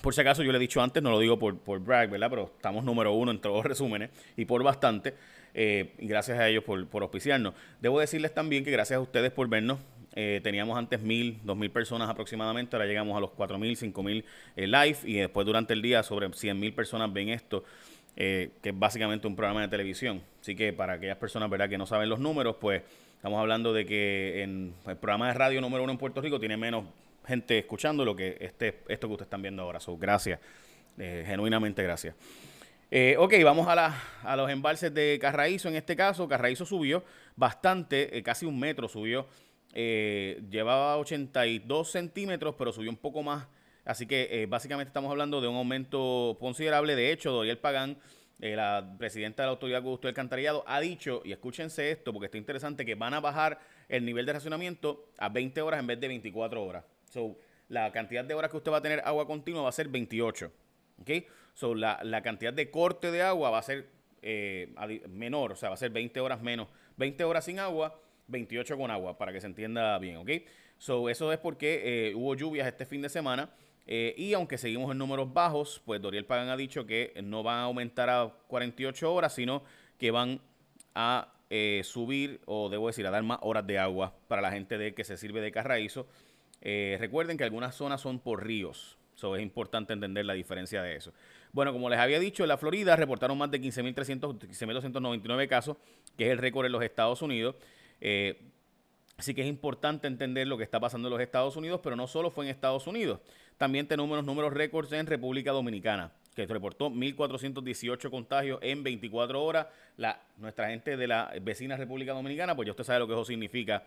Por 0.00 0.14
si 0.14 0.20
acaso, 0.20 0.44
yo 0.44 0.52
le 0.52 0.58
he 0.58 0.60
dicho 0.60 0.80
antes, 0.80 1.02
no 1.02 1.10
lo 1.10 1.18
digo 1.18 1.36
por, 1.36 1.58
por 1.58 1.80
brag, 1.80 2.08
¿verdad? 2.08 2.30
Pero 2.30 2.52
estamos 2.54 2.84
número 2.84 3.12
uno 3.12 3.32
en 3.32 3.40
todos 3.40 3.56
los 3.56 3.64
resúmenes 3.64 4.10
y 4.36 4.44
por 4.44 4.62
bastante. 4.62 5.14
Eh, 5.52 5.94
y 5.98 6.06
gracias 6.06 6.38
a 6.38 6.48
ellos 6.48 6.62
por, 6.62 6.86
por 6.86 7.02
auspiciarnos. 7.02 7.54
Debo 7.80 7.98
decirles 7.98 8.32
también 8.32 8.64
que 8.64 8.70
gracias 8.70 8.98
a 8.98 9.00
ustedes 9.00 9.32
por 9.32 9.48
vernos 9.48 9.80
eh, 10.14 10.40
teníamos 10.42 10.76
antes 10.76 11.00
mil, 11.00 11.40
dos 11.42 11.56
mil 11.56 11.70
personas 11.70 12.08
aproximadamente, 12.08 12.76
ahora 12.76 12.86
llegamos 12.86 13.16
a 13.16 13.20
los 13.20 13.30
cuatro 13.30 13.58
mil, 13.58 13.76
cinco 13.76 14.02
mil 14.02 14.24
eh, 14.56 14.66
live 14.66 14.98
y 15.04 15.14
después 15.14 15.46
durante 15.46 15.72
el 15.72 15.80
día 15.80 16.02
sobre 16.02 16.30
cien 16.34 16.60
mil 16.60 16.74
personas 16.74 17.10
ven 17.12 17.30
esto, 17.30 17.64
eh, 18.16 18.50
que 18.60 18.70
es 18.70 18.78
básicamente 18.78 19.26
un 19.26 19.34
programa 19.34 19.62
de 19.62 19.68
televisión. 19.68 20.22
Así 20.40 20.54
que 20.54 20.72
para 20.74 20.94
aquellas 20.94 21.16
personas 21.16 21.48
¿verdad? 21.48 21.68
que 21.68 21.78
no 21.78 21.86
saben 21.86 22.10
los 22.10 22.18
números, 22.18 22.56
pues 22.60 22.82
estamos 23.16 23.40
hablando 23.40 23.72
de 23.72 23.86
que 23.86 24.42
en 24.42 24.74
el 24.86 24.96
programa 24.96 25.28
de 25.28 25.34
radio 25.34 25.60
número 25.62 25.82
uno 25.82 25.92
en 25.92 25.98
Puerto 25.98 26.20
Rico 26.20 26.38
tiene 26.38 26.58
menos 26.58 26.84
gente 27.26 27.56
escuchando 27.56 28.04
lo 28.04 28.14
que 28.14 28.36
este, 28.40 28.80
esto 28.88 29.06
que 29.06 29.14
ustedes 29.14 29.26
están 29.28 29.40
viendo 29.40 29.62
ahora. 29.62 29.80
So, 29.80 29.96
gracias, 29.96 30.40
genuinamente 30.98 31.82
gracias. 31.82 32.14
ok, 33.16 33.34
vamos 33.44 33.66
a, 33.66 33.74
la, 33.74 33.98
a 34.24 34.36
los 34.36 34.50
embalses 34.50 34.92
de 34.92 35.18
Carraízo. 35.18 35.70
En 35.70 35.76
este 35.76 35.96
caso, 35.96 36.28
Carraízo 36.28 36.66
subió 36.66 37.02
bastante, 37.34 38.22
casi 38.22 38.44
un 38.44 38.58
metro 38.58 38.88
subió 38.88 39.26
eh, 39.72 40.42
llevaba 40.50 40.98
82 40.98 41.90
centímetros, 41.90 42.54
pero 42.56 42.72
subió 42.72 42.90
un 42.90 42.96
poco 42.96 43.22
más. 43.22 43.48
Así 43.84 44.06
que 44.06 44.28
eh, 44.30 44.46
básicamente 44.46 44.88
estamos 44.88 45.10
hablando 45.10 45.40
de 45.40 45.48
un 45.48 45.56
aumento 45.56 46.36
considerable. 46.38 46.94
De 46.94 47.10
hecho, 47.10 47.32
Doriel 47.32 47.58
Pagán, 47.58 47.98
eh, 48.40 48.54
la 48.54 48.94
presidenta 48.98 49.42
de 49.42 49.46
la 49.48 49.52
Autoridad 49.52 49.82
Gusto 49.82 50.06
del 50.06 50.12
Alcantarillado, 50.12 50.62
ha 50.66 50.80
dicho, 50.80 51.22
y 51.24 51.32
escúchense 51.32 51.90
esto 51.90 52.12
porque 52.12 52.26
está 52.26 52.38
interesante, 52.38 52.84
que 52.84 52.94
van 52.94 53.14
a 53.14 53.20
bajar 53.20 53.58
el 53.88 54.04
nivel 54.04 54.26
de 54.26 54.34
racionamiento 54.34 55.08
a 55.18 55.28
20 55.30 55.62
horas 55.62 55.80
en 55.80 55.86
vez 55.86 56.00
de 56.00 56.08
24 56.08 56.62
horas. 56.62 56.84
So, 57.10 57.36
la 57.68 57.90
cantidad 57.90 58.24
de 58.24 58.34
horas 58.34 58.50
que 58.50 58.58
usted 58.58 58.70
va 58.70 58.78
a 58.78 58.82
tener 58.82 59.00
agua 59.04 59.26
continua 59.26 59.62
va 59.62 59.70
a 59.70 59.72
ser 59.72 59.88
28. 59.88 60.52
¿Ok? 61.00 61.10
So, 61.54 61.74
la, 61.74 61.98
la 62.04 62.22
cantidad 62.22 62.52
de 62.52 62.70
corte 62.70 63.10
de 63.10 63.22
agua 63.22 63.50
va 63.50 63.58
a 63.58 63.62
ser 63.62 63.88
menor, 65.08 65.50
o 65.50 65.56
sea, 65.56 65.70
va 65.70 65.74
a 65.74 65.78
ser 65.78 65.90
20 65.90 66.20
horas 66.20 66.40
menos. 66.40 66.68
20 66.96 67.24
horas 67.24 67.44
sin 67.44 67.58
agua 67.58 68.00
28 68.32 68.76
con 68.76 68.90
agua, 68.90 69.16
para 69.16 69.32
que 69.32 69.40
se 69.40 69.46
entienda 69.46 69.96
bien, 69.98 70.16
¿ok? 70.16 70.30
So, 70.78 71.08
eso 71.08 71.32
es 71.32 71.38
porque 71.38 72.08
eh, 72.08 72.14
hubo 72.16 72.34
lluvias 72.34 72.66
este 72.66 72.84
fin 72.84 73.02
de 73.02 73.08
semana. 73.08 73.50
Eh, 73.86 74.14
y 74.16 74.32
aunque 74.32 74.58
seguimos 74.58 74.90
en 74.90 74.98
números 74.98 75.32
bajos, 75.32 75.80
pues 75.84 76.00
Doriel 76.00 76.24
Pagan 76.24 76.48
ha 76.48 76.56
dicho 76.56 76.86
que 76.86 77.12
no 77.22 77.44
van 77.44 77.58
a 77.58 77.62
aumentar 77.62 78.10
a 78.10 78.32
48 78.48 79.12
horas, 79.12 79.32
sino 79.32 79.62
que 79.98 80.10
van 80.10 80.40
a 80.94 81.32
eh, 81.50 81.82
subir, 81.84 82.40
o 82.46 82.68
debo 82.68 82.88
decir, 82.88 83.06
a 83.06 83.10
dar 83.10 83.22
más 83.22 83.38
horas 83.42 83.66
de 83.66 83.78
agua 83.78 84.14
para 84.26 84.42
la 84.42 84.50
gente 84.50 84.78
de 84.78 84.94
que 84.94 85.04
se 85.04 85.16
sirve 85.16 85.40
de 85.40 85.52
carraízo. 85.52 86.08
recuerden 86.60 87.36
que 87.36 87.44
algunas 87.44 87.74
zonas 87.76 88.00
son 88.00 88.18
por 88.18 88.44
ríos. 88.44 88.98
So, 89.14 89.36
es 89.36 89.42
importante 89.42 89.92
entender 89.92 90.24
la 90.24 90.32
diferencia 90.32 90.82
de 90.82 90.96
eso. 90.96 91.12
Bueno, 91.52 91.72
como 91.72 91.90
les 91.90 91.98
había 91.98 92.18
dicho, 92.18 92.42
en 92.44 92.48
la 92.48 92.56
Florida 92.56 92.96
reportaron 92.96 93.36
más 93.36 93.50
de 93.50 93.60
15.300, 93.60 94.38
15.299 94.38 95.48
casos, 95.48 95.76
que 96.16 96.26
es 96.26 96.32
el 96.32 96.38
récord 96.38 96.66
en 96.66 96.72
los 96.72 96.82
Estados 96.82 97.20
Unidos. 97.22 97.56
Eh, 98.04 98.50
así 99.16 99.32
que 99.32 99.42
es 99.42 99.48
importante 99.48 100.08
entender 100.08 100.48
lo 100.48 100.58
que 100.58 100.64
está 100.64 100.80
pasando 100.80 101.06
en 101.06 101.12
los 101.12 101.20
Estados 101.20 101.54
Unidos, 101.56 101.80
pero 101.84 101.94
no 101.94 102.08
solo 102.08 102.32
fue 102.32 102.44
en 102.44 102.50
Estados 102.50 102.88
Unidos, 102.88 103.20
también 103.58 103.86
tenemos 103.86 104.10
unos 104.10 104.24
números 104.24 104.52
récords 104.52 104.90
en 104.92 105.06
República 105.06 105.52
Dominicana, 105.52 106.10
que 106.34 106.44
reportó 106.46 106.90
1.418 106.90 108.10
contagios 108.10 108.58
en 108.60 108.82
24 108.82 109.40
horas. 109.40 109.68
La, 109.96 110.20
nuestra 110.36 110.70
gente 110.70 110.96
de 110.96 111.06
la 111.06 111.32
vecina 111.42 111.76
República 111.76 112.12
Dominicana, 112.12 112.56
pues 112.56 112.66
ya 112.66 112.72
usted 112.72 112.82
sabe 112.82 112.98
lo 112.98 113.06
que 113.06 113.12
eso 113.12 113.24
significa 113.24 113.84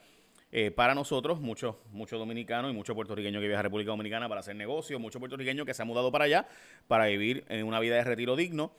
eh, 0.53 0.71
para 0.71 0.95
nosotros, 0.95 1.41
muchos 1.41 1.75
mucho 1.91 2.17
dominicanos 2.17 2.71
y 2.71 2.73
muchos 2.73 2.95
puertorriqueños 2.95 3.41
que 3.41 3.47
viajan 3.47 3.59
a 3.59 3.63
República 3.63 3.91
Dominicana 3.91 4.29
para 4.29 4.39
hacer 4.39 4.55
negocios, 4.55 5.01
muchos 5.01 5.19
puertorriqueños 5.19 5.65
que 5.65 5.73
se 5.73 5.81
han 5.81 5.89
mudado 5.89 6.09
para 6.09 6.23
allá 6.23 6.47
para 6.87 7.07
vivir 7.07 7.43
en 7.49 7.65
una 7.65 7.81
vida 7.81 7.95
de 7.95 8.05
retiro 8.05 8.37
digno. 8.37 8.71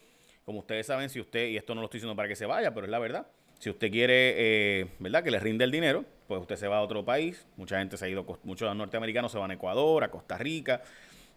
Como 0.47 0.61
ustedes 0.61 0.87
saben, 0.87 1.11
si 1.11 1.21
usted, 1.21 1.49
y 1.49 1.59
esto 1.59 1.75
no 1.75 1.83
lo 1.83 1.87
estoy 1.87 1.99
diciendo 1.99 2.17
para 2.17 2.29
que 2.29 2.37
se 2.37 2.47
vaya, 2.47 2.73
pero 2.73 2.87
es 2.87 2.91
la 2.91 3.01
verdad, 3.01 3.27
si 3.59 3.71
usted 3.71 3.91
quiere, 3.91 4.35
eh, 4.37 4.87
¿verdad? 4.99 5.25
Que 5.25 5.31
le 5.31 5.41
rinde 5.41 5.65
el 5.65 5.71
dinero, 5.71 6.05
pues 6.27 6.41
usted 6.41 6.57
se 6.57 6.69
va 6.69 6.79
a 6.79 6.83
otro 6.83 7.05
país. 7.05 7.47
Mucha 7.57 7.79
gente 7.79 7.97
se 7.97 8.05
ha 8.05 8.09
ido, 8.09 8.27
muchos 8.45 8.75
norteamericanos 8.75 9.33
se 9.33 9.39
van 9.39 9.51
a 9.51 9.55
Ecuador, 9.55 10.05
a 10.05 10.11
Costa 10.11 10.37
Rica. 10.39 10.83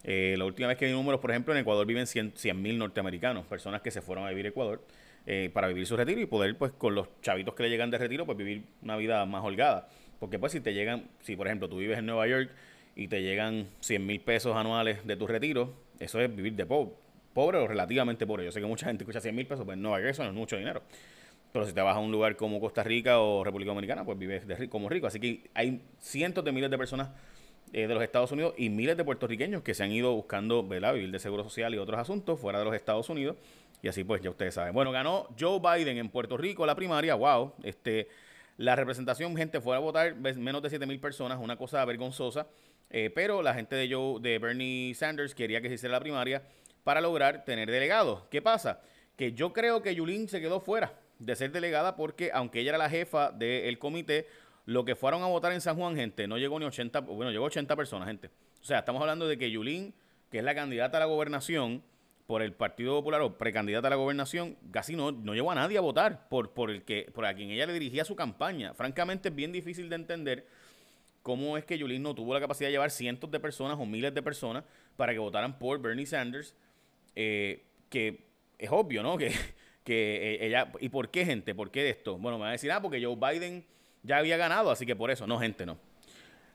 Eh, 0.04 0.36
la 0.38 0.46
última 0.46 0.68
vez 0.68 0.78
que 0.78 0.86
hay 0.86 0.92
números, 0.92 1.20
por 1.20 1.32
ejemplo, 1.32 1.54
en 1.54 1.60
Ecuador 1.60 1.86
viven 1.86 2.08
100 2.08 2.34
mil 2.62 2.78
norteamericanos, 2.78 3.46
personas 3.46 3.82
que 3.82 3.92
se 3.92 4.02
fueron 4.02 4.26
a 4.26 4.30
vivir 4.30 4.46
a 4.46 4.50
Ecuador 4.50 4.82
eh, 5.26 5.50
para 5.54 5.68
vivir 5.68 5.86
su 5.86 5.98
retiro 5.98 6.22
y 6.22 6.26
poder, 6.26 6.58
pues, 6.58 6.72
con 6.72 6.96
los 6.96 7.08
chavitos 7.22 7.54
que 7.54 7.64
le 7.64 7.70
llegan 7.70 7.92
de 7.92 7.98
retiro, 7.98 8.26
pues 8.26 8.38
vivir 8.38 8.64
una 8.82 8.98
vida 8.98 9.26
más 9.26 9.44
holgada. 9.44 9.90
Porque, 10.20 10.40
pues, 10.40 10.52
si 10.52 10.62
te 10.62 10.74
llegan, 10.74 11.10
si 11.22 11.36
por 11.36 11.48
ejemplo 11.48 11.70
tú 11.70 11.78
vives 11.78 11.98
en 12.00 12.06
Nueva 12.06 12.28
York 12.28 12.50
y 12.96 13.08
te 13.08 13.22
llegan 13.22 13.68
100 13.82 14.06
mil 14.06 14.20
pesos 14.22 14.56
anuales 14.56 15.06
de 15.06 15.16
tu 15.16 15.28
retiro, 15.28 15.74
eso 16.00 16.20
es 16.20 16.34
vivir 16.34 16.54
de 16.54 16.66
pobre, 16.66 16.94
pobre 17.34 17.58
o 17.58 17.68
relativamente 17.68 18.26
pobre. 18.26 18.46
Yo 18.46 18.52
sé 18.52 18.60
que 18.60 18.66
mucha 18.66 18.88
gente 18.88 19.04
escucha 19.04 19.22
100 19.22 19.36
mil 19.36 19.46
pesos, 19.46 19.66
pues 19.66 19.78
no, 19.78 19.98
eso 19.98 20.24
no 20.24 20.30
es 20.30 20.36
mucho 20.36 20.58
dinero. 20.58 20.82
Pero 21.51 21.65
si 21.65 21.74
te 21.74 21.82
vas 21.82 21.96
a 21.96 22.00
un 22.00 22.12
lugar 22.12 22.36
como 22.36 22.60
Costa 22.60 22.84
Rica 22.84 23.20
o 23.20 23.44
República 23.44 23.72
Dominicana, 23.72 24.06
pues 24.06 24.18
vives 24.18 24.48
de 24.48 24.70
como 24.70 24.88
rico. 24.88 25.08
Así 25.08 25.20
que 25.20 25.50
hay 25.53 25.82
cientos 26.00 26.44
de 26.44 26.51
miles 26.51 26.70
de 26.70 26.77
personas 26.77 27.10
eh, 27.74 27.88
de 27.88 27.94
los 27.94 28.03
Estados 28.03 28.32
Unidos 28.32 28.53
y 28.58 28.70
miles 28.70 28.98
de 28.98 29.03
puertorriqueños 29.03 29.62
que 29.63 29.74
se 29.74 29.84
han 29.84 29.91
ido 29.91 30.13
buscando 30.13 30.68
¿verdad? 30.68 30.94
vivir 30.94 31.12
de 31.12 31.20
seguro 31.20 31.44
social 31.44 31.74
y 31.74 31.77
otros 31.77 32.00
asuntos 32.00 32.39
fuera 32.39 32.60
de 32.60 32.65
los 32.65 32.75
Estados 32.75 33.10
Unidos. 33.10 33.36
Y 33.82 33.88
así 33.88 34.03
pues 34.03 34.22
ya 34.22 34.29
ustedes 34.29 34.53
saben. 34.53 34.74
Bueno, 34.74 34.91
ganó 34.91 35.27
Joe 35.39 35.60
Biden 35.60 35.98
en 35.98 36.10
Puerto 36.10 36.38
Rico 36.38 36.65
la 36.65 36.75
primaria. 36.75 37.15
Wow. 37.15 37.53
Este, 37.63 38.08
la 38.58 38.75
representación, 38.75 39.36
gente, 39.36 39.62
fue 39.62 39.75
a 39.75 39.79
votar 39.79 40.15
menos 40.15 40.62
de 40.62 40.70
7 40.70 40.86
mil 40.86 41.00
personas, 41.00 41.39
una 41.41 41.58
cosa 41.58 41.84
vergonzosa. 41.86 42.48
Eh, 42.89 43.12
pero 43.13 43.41
la 43.41 43.53
gente 43.53 43.75
de, 43.75 43.94
Joe, 43.94 44.20
de 44.20 44.39
Bernie 44.39 44.94
Sanders 44.96 45.36
quería 45.36 45.62
que 45.62 45.70
se 45.70 45.75
hiciera 45.75 45.94
la 45.94 46.00
primaria 46.00 46.44
para 46.84 47.01
lograr 47.01 47.46
tener 47.46 47.70
delegados. 47.70 48.24
¿Qué 48.29 48.41
pasa? 48.41 48.82
Que 49.20 49.34
yo 49.34 49.52
creo 49.52 49.82
que 49.82 49.94
Yulín 49.94 50.30
se 50.30 50.40
quedó 50.40 50.62
fuera 50.62 50.94
de 51.20 51.36
ser 51.36 51.52
delegada 51.52 51.98
porque 51.98 52.32
aunque 52.34 52.62
ella 52.62 52.70
era 52.70 52.78
la 52.78 52.90
jefa 52.90 53.32
del 53.34 53.78
comité, 53.78 54.28
Lo 54.66 54.86
que 54.86 54.96
fueron 54.96 55.24
a 55.24 55.26
votar 55.26 55.52
en 55.52 55.60
San 55.60 55.76
Juan, 55.76 55.98
gente, 55.98 56.26
no 56.26 56.38
llegó 56.38 56.58
ni 56.58 56.64
80, 56.64 57.02
bueno, 57.02 57.30
llegó 57.30 57.44
80 57.44 57.76
personas, 57.76 58.08
gente. 58.08 58.30
O 58.62 58.64
sea, 58.64 58.80
estamos 58.80 59.02
hablando 59.02 59.28
de 59.28 59.38
que 59.38 59.52
Yulín, 59.52 59.94
que 60.32 60.38
es 60.38 60.44
la 60.46 60.56
candidata 60.56 60.96
a 60.96 61.00
la 61.02 61.06
gobernación 61.06 61.84
por 62.28 62.42
el 62.42 62.54
Partido 62.54 62.96
Popular 62.96 63.20
o 63.20 63.38
precandidata 63.38 63.88
a 63.88 63.90
la 63.90 63.98
gobernación, 63.98 64.56
casi 64.72 64.96
no, 64.96 65.12
no 65.12 65.34
llevó 65.34 65.52
a 65.52 65.56
nadie 65.56 65.78
a 65.78 65.82
votar 65.82 66.30
por, 66.30 66.54
por 66.54 66.72
el 66.72 66.84
que, 66.84 67.12
por 67.14 67.26
a 67.26 67.34
quien 67.34 67.50
ella 67.50 67.66
le 67.66 67.74
dirigía 67.74 68.06
su 68.06 68.16
campaña. 68.16 68.74
Francamente, 68.74 69.28
es 69.28 69.36
bien 69.36 69.52
difícil 69.52 69.90
de 69.90 69.98
entender 69.98 70.48
cómo 71.24 71.58
es 71.58 71.66
que 71.66 71.78
Yulín 71.78 72.04
no 72.04 72.16
tuvo 72.16 72.34
la 72.34 72.40
capacidad 72.40 72.70
de 72.70 72.74
llevar 72.74 72.92
cientos 72.92 73.30
de 73.30 73.42
personas 73.42 73.78
o 73.78 73.86
miles 73.86 74.14
de 74.14 74.22
personas 74.22 74.64
para 74.96 75.12
que 75.12 75.20
votaran 75.20 75.60
por 75.60 75.82
Bernie 75.82 76.06
Sanders, 76.06 76.56
eh, 77.18 77.66
que 77.90 78.29
es 78.60 78.70
obvio, 78.72 79.01
¿no? 79.01 79.18
Que, 79.18 79.34
que 79.84 80.36
eh, 80.36 80.46
ella, 80.46 80.72
¿y 80.80 80.89
por 80.89 81.10
qué, 81.10 81.25
gente? 81.25 81.56
¿Por 81.56 81.72
qué 81.72 81.89
esto? 81.89 82.18
Bueno, 82.18 82.38
me 82.38 82.42
van 82.42 82.50
a 82.50 82.51
decir, 82.51 82.72
ah, 82.72 82.82
porque 82.82 83.04
Joe 83.04 83.16
Biden 83.16 83.63
ya 84.04 84.18
había 84.18 84.38
ganado, 84.38 84.70
así 84.70 84.86
que 84.86 84.96
por 84.96 85.10
eso, 85.10 85.25
no, 85.25 85.39
gente, 85.39 85.66
no. 85.66 85.78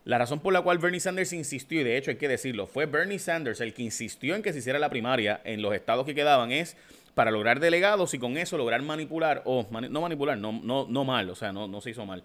La 0.05 0.19
razón 0.19 0.39
por 0.39 0.53
la 0.53 0.61
cual 0.61 0.77
Bernie 0.77 0.99
Sanders 0.99 1.33
insistió, 1.33 1.81
y 1.81 1.83
de 1.83 1.97
hecho 1.97 2.11
hay 2.11 2.17
que 2.17 2.27
decirlo, 2.27 2.67
fue 2.67 2.85
Bernie 2.85 3.17
Sanders 3.17 3.59
el 3.59 3.73
que 3.73 3.81
insistió 3.81 4.35
en 4.35 4.43
que 4.43 4.53
se 4.53 4.59
hiciera 4.59 4.77
la 4.77 4.89
primaria 4.89 5.41
en 5.43 5.63
los 5.63 5.73
estados 5.73 6.05
que 6.05 6.13
quedaban, 6.13 6.51
es 6.51 6.77
para 7.15 7.31
lograr 7.31 7.59
delegados 7.59 8.13
y 8.13 8.19
con 8.19 8.37
eso 8.37 8.57
lograr 8.57 8.81
manipular, 8.83 9.41
o 9.45 9.65
no 9.71 10.01
manipular, 10.01 10.37
no, 10.37 10.51
no, 10.51 10.85
no 10.87 11.03
mal, 11.03 11.29
o 11.29 11.35
sea, 11.35 11.51
no, 11.51 11.67
no 11.67 11.81
se 11.81 11.89
hizo 11.89 12.05
mal. 12.05 12.23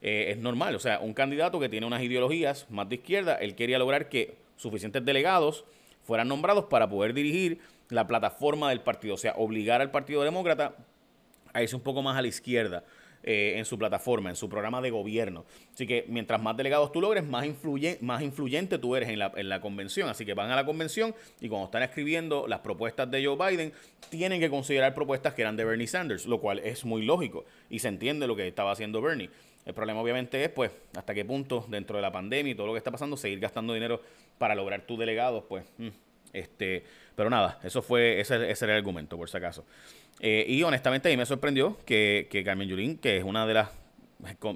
Eh, 0.00 0.30
es 0.30 0.38
normal, 0.38 0.74
o 0.74 0.78
sea, 0.78 1.00
un 1.00 1.12
candidato 1.12 1.60
que 1.60 1.68
tiene 1.68 1.86
unas 1.86 2.02
ideologías 2.02 2.66
más 2.70 2.88
de 2.88 2.94
izquierda, 2.96 3.34
él 3.34 3.54
quería 3.54 3.78
lograr 3.78 4.08
que 4.08 4.36
suficientes 4.56 5.04
delegados 5.04 5.64
fueran 6.08 6.26
nombrados 6.26 6.64
para 6.70 6.88
poder 6.88 7.12
dirigir 7.12 7.60
la 7.90 8.06
plataforma 8.06 8.70
del 8.70 8.80
partido, 8.80 9.16
o 9.16 9.18
sea, 9.18 9.34
obligar 9.36 9.82
al 9.82 9.90
Partido 9.90 10.22
Demócrata 10.22 10.74
a 11.52 11.62
irse 11.62 11.76
un 11.76 11.82
poco 11.82 12.00
más 12.00 12.16
a 12.16 12.22
la 12.22 12.28
izquierda. 12.28 12.82
Eh, 13.24 13.54
en 13.56 13.64
su 13.64 13.76
plataforma, 13.76 14.30
en 14.30 14.36
su 14.36 14.48
programa 14.48 14.80
de 14.80 14.90
gobierno. 14.90 15.44
Así 15.74 15.88
que 15.88 16.04
mientras 16.08 16.40
más 16.40 16.56
delegados 16.56 16.92
tú 16.92 17.00
logres, 17.00 17.24
más, 17.24 17.44
influye, 17.44 17.98
más 18.00 18.22
influyente 18.22 18.78
tú 18.78 18.94
eres 18.94 19.08
en 19.08 19.18
la, 19.18 19.32
en 19.34 19.48
la 19.48 19.60
convención. 19.60 20.08
Así 20.08 20.24
que 20.24 20.34
van 20.34 20.52
a 20.52 20.56
la 20.56 20.64
convención 20.64 21.14
y 21.40 21.48
cuando 21.48 21.66
están 21.66 21.82
escribiendo 21.82 22.46
las 22.46 22.60
propuestas 22.60 23.10
de 23.10 23.26
Joe 23.26 23.36
Biden, 23.36 23.72
tienen 24.08 24.40
que 24.40 24.48
considerar 24.48 24.94
propuestas 24.94 25.34
que 25.34 25.42
eran 25.42 25.56
de 25.56 25.64
Bernie 25.64 25.88
Sanders, 25.88 26.26
lo 26.26 26.40
cual 26.40 26.60
es 26.60 26.84
muy 26.84 27.02
lógico 27.02 27.44
y 27.68 27.80
se 27.80 27.88
entiende 27.88 28.26
lo 28.28 28.36
que 28.36 28.46
estaba 28.46 28.70
haciendo 28.70 29.02
Bernie. 29.02 29.30
El 29.66 29.74
problema 29.74 30.00
obviamente 30.00 30.42
es, 30.42 30.48
pues, 30.48 30.70
hasta 30.96 31.12
qué 31.12 31.24
punto 31.24 31.66
dentro 31.68 31.96
de 31.96 32.02
la 32.02 32.12
pandemia 32.12 32.52
y 32.52 32.54
todo 32.54 32.68
lo 32.68 32.72
que 32.72 32.78
está 32.78 32.90
pasando, 32.90 33.16
seguir 33.16 33.40
gastando 33.40 33.74
dinero 33.74 34.00
para 34.38 34.54
lograr 34.54 34.86
tus 34.86 34.98
delegados, 34.98 35.44
pues, 35.46 35.64
mm, 35.76 35.88
este, 36.32 36.84
pero 37.14 37.30
nada, 37.30 37.58
eso 37.62 37.82
fue, 37.82 38.20
ese, 38.20 38.50
ese 38.50 38.64
era 38.64 38.74
el 38.74 38.78
argumento, 38.78 39.16
por 39.16 39.28
si 39.28 39.36
acaso. 39.36 39.64
Eh, 40.20 40.44
y 40.48 40.62
honestamente 40.62 41.08
a 41.08 41.10
mí 41.10 41.16
me 41.16 41.26
sorprendió 41.26 41.78
que, 41.84 42.28
que 42.30 42.42
Carmen 42.44 42.68
Yulín, 42.68 42.98
que 42.98 43.16
es 43.16 43.24
una 43.24 43.46
de 43.46 43.54
las 43.54 43.70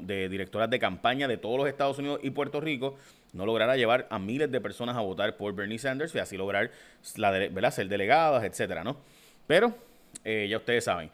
de 0.00 0.28
directoras 0.28 0.68
de 0.70 0.78
campaña 0.78 1.28
de 1.28 1.36
todos 1.36 1.56
los 1.56 1.68
Estados 1.68 1.98
Unidos 1.98 2.20
y 2.22 2.30
Puerto 2.30 2.60
Rico, 2.60 2.96
no 3.32 3.46
lograra 3.46 3.76
llevar 3.76 4.06
a 4.10 4.18
miles 4.18 4.50
de 4.50 4.60
personas 4.60 4.96
a 4.96 5.00
votar 5.00 5.36
por 5.36 5.54
Bernie 5.54 5.78
Sanders 5.78 6.14
y 6.14 6.18
así 6.18 6.36
lograr 6.36 6.70
la, 7.16 7.70
ser 7.70 7.88
delegadas, 7.88 8.44
etcétera, 8.44 8.82
¿no? 8.82 8.96
Pero 9.46 9.74
eh, 10.24 10.46
ya 10.50 10.56
ustedes 10.56 10.84
saben. 10.84 11.10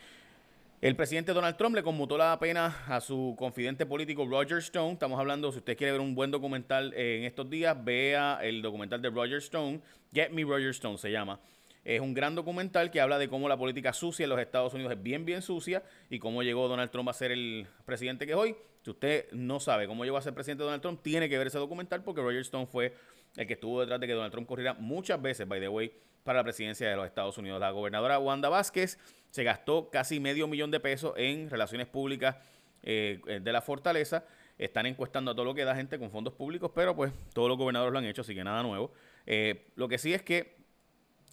El 0.80 0.94
presidente 0.94 1.32
Donald 1.32 1.56
Trump 1.56 1.74
le 1.74 1.82
conmutó 1.82 2.16
la 2.16 2.38
pena 2.38 2.84
a 2.86 3.00
su 3.00 3.34
confidente 3.36 3.84
político 3.84 4.24
Roger 4.24 4.58
Stone. 4.58 4.92
Estamos 4.92 5.18
hablando, 5.18 5.50
si 5.50 5.58
usted 5.58 5.76
quiere 5.76 5.90
ver 5.90 6.00
un 6.00 6.14
buen 6.14 6.30
documental 6.30 6.94
en 6.94 7.24
estos 7.24 7.50
días, 7.50 7.76
vea 7.84 8.38
el 8.42 8.62
documental 8.62 9.02
de 9.02 9.10
Roger 9.10 9.38
Stone. 9.38 9.80
Get 10.14 10.30
Me 10.30 10.44
Roger 10.44 10.68
Stone 10.68 10.96
se 10.96 11.10
llama. 11.10 11.40
Es 11.84 12.00
un 12.00 12.14
gran 12.14 12.36
documental 12.36 12.92
que 12.92 13.00
habla 13.00 13.18
de 13.18 13.28
cómo 13.28 13.48
la 13.48 13.56
política 13.56 13.92
sucia 13.92 14.22
en 14.22 14.30
los 14.30 14.38
Estados 14.38 14.72
Unidos 14.72 14.92
es 14.92 15.02
bien, 15.02 15.24
bien 15.24 15.42
sucia 15.42 15.82
y 16.10 16.20
cómo 16.20 16.44
llegó 16.44 16.68
Donald 16.68 16.92
Trump 16.92 17.08
a 17.08 17.12
ser 17.12 17.32
el 17.32 17.66
presidente 17.84 18.24
que 18.24 18.34
es 18.34 18.38
hoy. 18.38 18.54
Si 18.84 18.90
usted 18.90 19.32
no 19.32 19.58
sabe 19.58 19.88
cómo 19.88 20.04
llegó 20.04 20.16
a 20.16 20.22
ser 20.22 20.32
presidente 20.32 20.62
Donald 20.62 20.80
Trump, 20.80 21.02
tiene 21.02 21.28
que 21.28 21.38
ver 21.38 21.48
ese 21.48 21.58
documental 21.58 22.04
porque 22.04 22.20
Roger 22.20 22.42
Stone 22.42 22.66
fue 22.66 22.94
el 23.38 23.46
que 23.46 23.54
estuvo 23.54 23.80
detrás 23.80 24.00
de 24.00 24.08
que 24.08 24.14
Donald 24.14 24.32
Trump 24.32 24.48
corriera 24.48 24.74
muchas 24.74 25.22
veces, 25.22 25.46
by 25.46 25.60
the 25.60 25.68
way, 25.68 25.92
para 26.24 26.40
la 26.40 26.42
presidencia 26.42 26.90
de 26.90 26.96
los 26.96 27.06
Estados 27.06 27.38
Unidos. 27.38 27.60
La 27.60 27.70
gobernadora 27.70 28.18
Wanda 28.18 28.48
Vázquez 28.48 28.98
se 29.30 29.44
gastó 29.44 29.90
casi 29.90 30.18
medio 30.18 30.48
millón 30.48 30.72
de 30.72 30.80
pesos 30.80 31.14
en 31.16 31.48
relaciones 31.48 31.86
públicas 31.86 32.36
eh, 32.82 33.20
de 33.40 33.52
la 33.52 33.62
fortaleza. 33.62 34.24
Están 34.58 34.86
encuestando 34.86 35.30
a 35.30 35.34
todo 35.34 35.44
lo 35.44 35.54
que 35.54 35.64
da 35.64 35.76
gente 35.76 36.00
con 36.00 36.10
fondos 36.10 36.34
públicos, 36.34 36.72
pero 36.74 36.96
pues 36.96 37.12
todos 37.32 37.48
los 37.48 37.56
gobernadores 37.56 37.92
lo 37.92 38.00
han 38.00 38.06
hecho, 38.06 38.22
así 38.22 38.34
que 38.34 38.42
nada 38.42 38.60
nuevo. 38.64 38.92
Eh, 39.24 39.68
lo 39.76 39.86
que 39.86 39.98
sí 39.98 40.12
es 40.12 40.22
que 40.22 40.56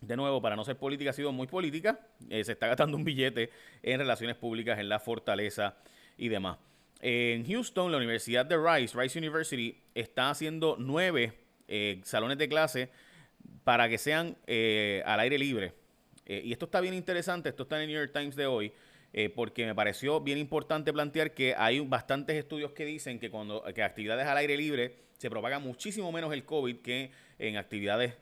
de 0.03 0.15
nuevo, 0.15 0.39
para 0.43 0.55
no 0.55 0.63
ser 0.63 0.77
política, 0.77 1.09
ha 1.09 1.13
sido 1.13 1.31
muy 1.31 1.47
política. 1.47 1.99
Eh, 2.29 2.43
se 2.43 2.51
está 2.51 2.67
gastando 2.67 2.97
un 2.97 3.03
billete 3.03 3.49
en 3.81 3.97
relaciones 3.97 4.35
públicas, 4.35 4.77
en 4.77 4.89
la 4.89 4.99
fortaleza 4.99 5.75
y 6.17 6.29
demás. 6.29 6.59
En 7.01 7.47
Houston, 7.47 7.91
la 7.91 7.97
Universidad 7.97 8.45
de 8.45 8.57
Rice, 8.57 8.95
Rice 8.95 9.17
University, 9.17 9.81
está 9.95 10.29
haciendo 10.29 10.75
nueve 10.77 11.44
eh, 11.67 12.01
salones 12.03 12.37
de 12.37 12.47
clase 12.47 12.89
para 13.63 13.89
que 13.89 13.97
sean 13.97 14.37
eh, 14.47 15.03
al 15.05 15.19
aire 15.19 15.37
libre. 15.37 15.73
y 16.27 16.51
esto 16.51 16.65
está 16.65 16.81
bien 16.81 16.93
interesante, 16.93 17.49
esto 17.49 17.63
está 17.63 17.75
en 17.77 17.83
el 17.83 17.87
New 17.89 17.99
York 17.99 18.11
Times 18.13 18.35
de 18.35 18.47
hoy, 18.47 18.71
porque 19.35 19.65
me 19.65 19.73
pareció 19.73 20.19
bien 20.19 20.37
importante 20.37 20.91
plantear 20.91 21.33
que 21.33 21.55
hay 21.55 21.79
bastantes 21.79 22.35
estudios 22.35 22.71
que 22.71 22.83
dicen 22.83 23.19
que 23.19 23.29
cuando 23.29 23.63
que 23.73 23.81
actividades 23.81 24.27
al 24.27 24.37
aire 24.37 24.57
libre 24.57 24.95
se 25.17 25.29
propaga 25.29 25.59
muchísimo 25.59 26.11
menos 26.11 26.33
el 26.33 26.43
COVID 26.43 26.77
que 26.81 27.11
en 27.39 27.55
actividades 27.55 28.15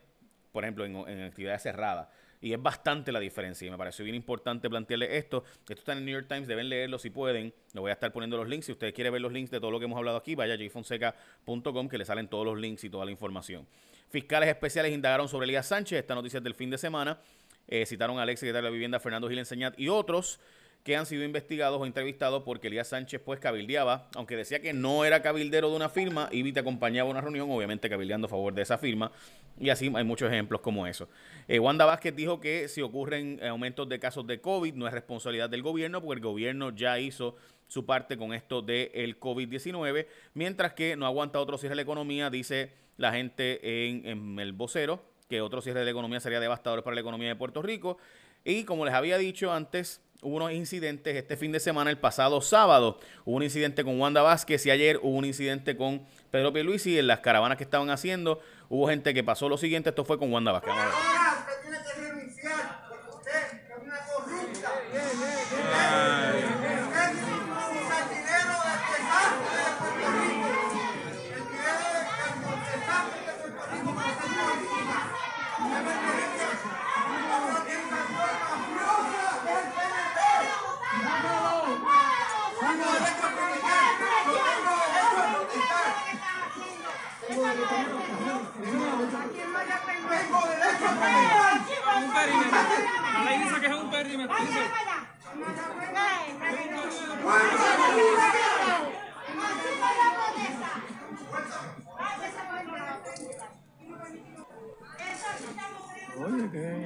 por 0.54 0.62
ejemplo, 0.62 0.84
en, 0.84 1.22
actividades 1.22 1.62
cerradas. 1.62 2.06
Y 2.44 2.52
es 2.52 2.60
bastante 2.60 3.10
la 3.10 3.20
diferencia. 3.20 3.66
Y 3.66 3.70
me 3.70 3.78
pareció 3.78 4.04
bien 4.04 4.14
importante 4.14 4.68
plantearle 4.68 5.16
esto. 5.16 5.44
Esto 5.60 5.72
está 5.72 5.92
en 5.92 5.98
el 6.00 6.04
New 6.04 6.12
York 6.12 6.26
Times, 6.28 6.46
deben 6.46 6.68
leerlo 6.68 6.98
si 6.98 7.08
pueden. 7.08 7.54
Le 7.72 7.80
voy 7.80 7.88
a 7.88 7.94
estar 7.94 8.12
poniendo 8.12 8.36
los 8.36 8.46
links. 8.46 8.66
Si 8.66 8.72
usted 8.72 8.92
quiere 8.92 9.08
ver 9.08 9.22
los 9.22 9.32
links 9.32 9.50
de 9.50 9.60
todo 9.60 9.70
lo 9.70 9.78
que 9.78 9.86
hemos 9.86 9.96
hablado 9.96 10.18
aquí, 10.18 10.34
vaya 10.34 10.52
a 10.52 10.58
jfonseca.com 10.58 11.88
que 11.88 11.96
le 11.96 12.04
salen 12.04 12.28
todos 12.28 12.44
los 12.44 12.58
links 12.58 12.84
y 12.84 12.90
toda 12.90 13.06
la 13.06 13.10
información. 13.10 13.66
Fiscales 14.10 14.50
especiales 14.50 14.92
indagaron 14.92 15.26
sobre 15.26 15.44
Elías 15.46 15.66
Sánchez. 15.68 16.00
Esta 16.00 16.14
noticia 16.14 16.36
es 16.36 16.44
del 16.44 16.54
fin 16.54 16.68
de 16.68 16.76
semana. 16.76 17.18
Eh, 17.66 17.86
citaron 17.86 18.18
a 18.18 18.24
Alex, 18.24 18.40
secretario 18.40 18.66
de 18.66 18.70
la 18.70 18.74
Vivienda, 18.74 19.00
Fernando 19.00 19.26
Gil 19.26 19.38
Enseñat 19.38 19.80
y 19.80 19.88
otros 19.88 20.38
que 20.84 20.96
han 20.96 21.06
sido 21.06 21.24
investigados 21.24 21.80
o 21.80 21.86
entrevistados 21.86 22.42
porque 22.42 22.68
Elías 22.68 22.88
Sánchez 22.88 23.20
pues 23.24 23.40
cabildeaba, 23.40 24.06
aunque 24.14 24.36
decía 24.36 24.60
que 24.60 24.74
no 24.74 25.06
era 25.06 25.22
cabildero 25.22 25.70
de 25.70 25.76
una 25.76 25.88
firma, 25.88 26.28
y 26.30 26.52
te 26.52 26.60
acompañaba 26.60 27.08
a 27.08 27.10
una 27.10 27.22
reunión, 27.22 27.50
obviamente 27.50 27.88
cabildeando 27.88 28.26
a 28.26 28.30
favor 28.30 28.52
de 28.52 28.62
esa 28.62 28.76
firma, 28.76 29.10
y 29.58 29.70
así 29.70 29.90
hay 29.94 30.04
muchos 30.04 30.30
ejemplos 30.30 30.60
como 30.60 30.86
eso. 30.86 31.08
Eh, 31.48 31.58
Wanda 31.58 31.86
Vázquez 31.86 32.14
dijo 32.14 32.38
que 32.38 32.68
si 32.68 32.82
ocurren 32.82 33.42
aumentos 33.42 33.88
de 33.88 33.98
casos 33.98 34.26
de 34.26 34.42
COVID 34.42 34.74
no 34.74 34.86
es 34.86 34.92
responsabilidad 34.92 35.48
del 35.48 35.62
gobierno, 35.62 36.02
porque 36.02 36.18
el 36.18 36.22
gobierno 36.22 36.70
ya 36.76 36.98
hizo 36.98 37.34
su 37.66 37.86
parte 37.86 38.18
con 38.18 38.34
esto 38.34 38.60
del 38.60 39.18
COVID-19, 39.18 40.06
mientras 40.34 40.74
que 40.74 40.96
no 40.96 41.06
aguanta 41.06 41.40
otro 41.40 41.56
cierre 41.56 41.72
de 41.72 41.76
la 41.76 41.82
economía, 41.82 42.28
dice 42.28 42.72
la 42.98 43.10
gente 43.10 43.88
en, 43.88 44.06
en 44.06 44.38
el 44.38 44.52
vocero, 44.52 45.02
que 45.30 45.40
otro 45.40 45.62
cierre 45.62 45.78
de 45.78 45.86
la 45.86 45.92
economía 45.92 46.20
sería 46.20 46.40
devastador 46.40 46.84
para 46.84 46.94
la 46.94 47.00
economía 47.00 47.28
de 47.28 47.36
Puerto 47.36 47.62
Rico. 47.62 47.96
Y 48.44 48.64
como 48.64 48.84
les 48.84 48.92
había 48.92 49.16
dicho 49.16 49.50
antes, 49.50 50.02
hubo 50.24 50.36
unos 50.36 50.52
incidentes 50.52 51.14
este 51.14 51.36
fin 51.36 51.52
de 51.52 51.60
semana, 51.60 51.90
el 51.90 51.98
pasado 51.98 52.40
sábado. 52.40 52.98
Hubo 53.24 53.36
un 53.36 53.42
incidente 53.42 53.84
con 53.84 54.00
Wanda 54.00 54.22
Vázquez 54.22 54.66
y 54.66 54.70
ayer 54.70 54.98
hubo 55.02 55.16
un 55.16 55.24
incidente 55.24 55.76
con 55.76 56.02
Pedro 56.30 56.52
Pierluisi 56.52 56.98
en 56.98 57.06
las 57.06 57.20
caravanas 57.20 57.58
que 57.58 57.64
estaban 57.64 57.90
haciendo. 57.90 58.40
Hubo 58.68 58.88
gente 58.88 59.14
que 59.14 59.22
pasó 59.22 59.48
lo 59.48 59.58
siguiente, 59.58 59.90
esto 59.90 60.04
fue 60.04 60.18
con 60.18 60.32
Wanda 60.32 60.52
Vázquez. 60.52 60.72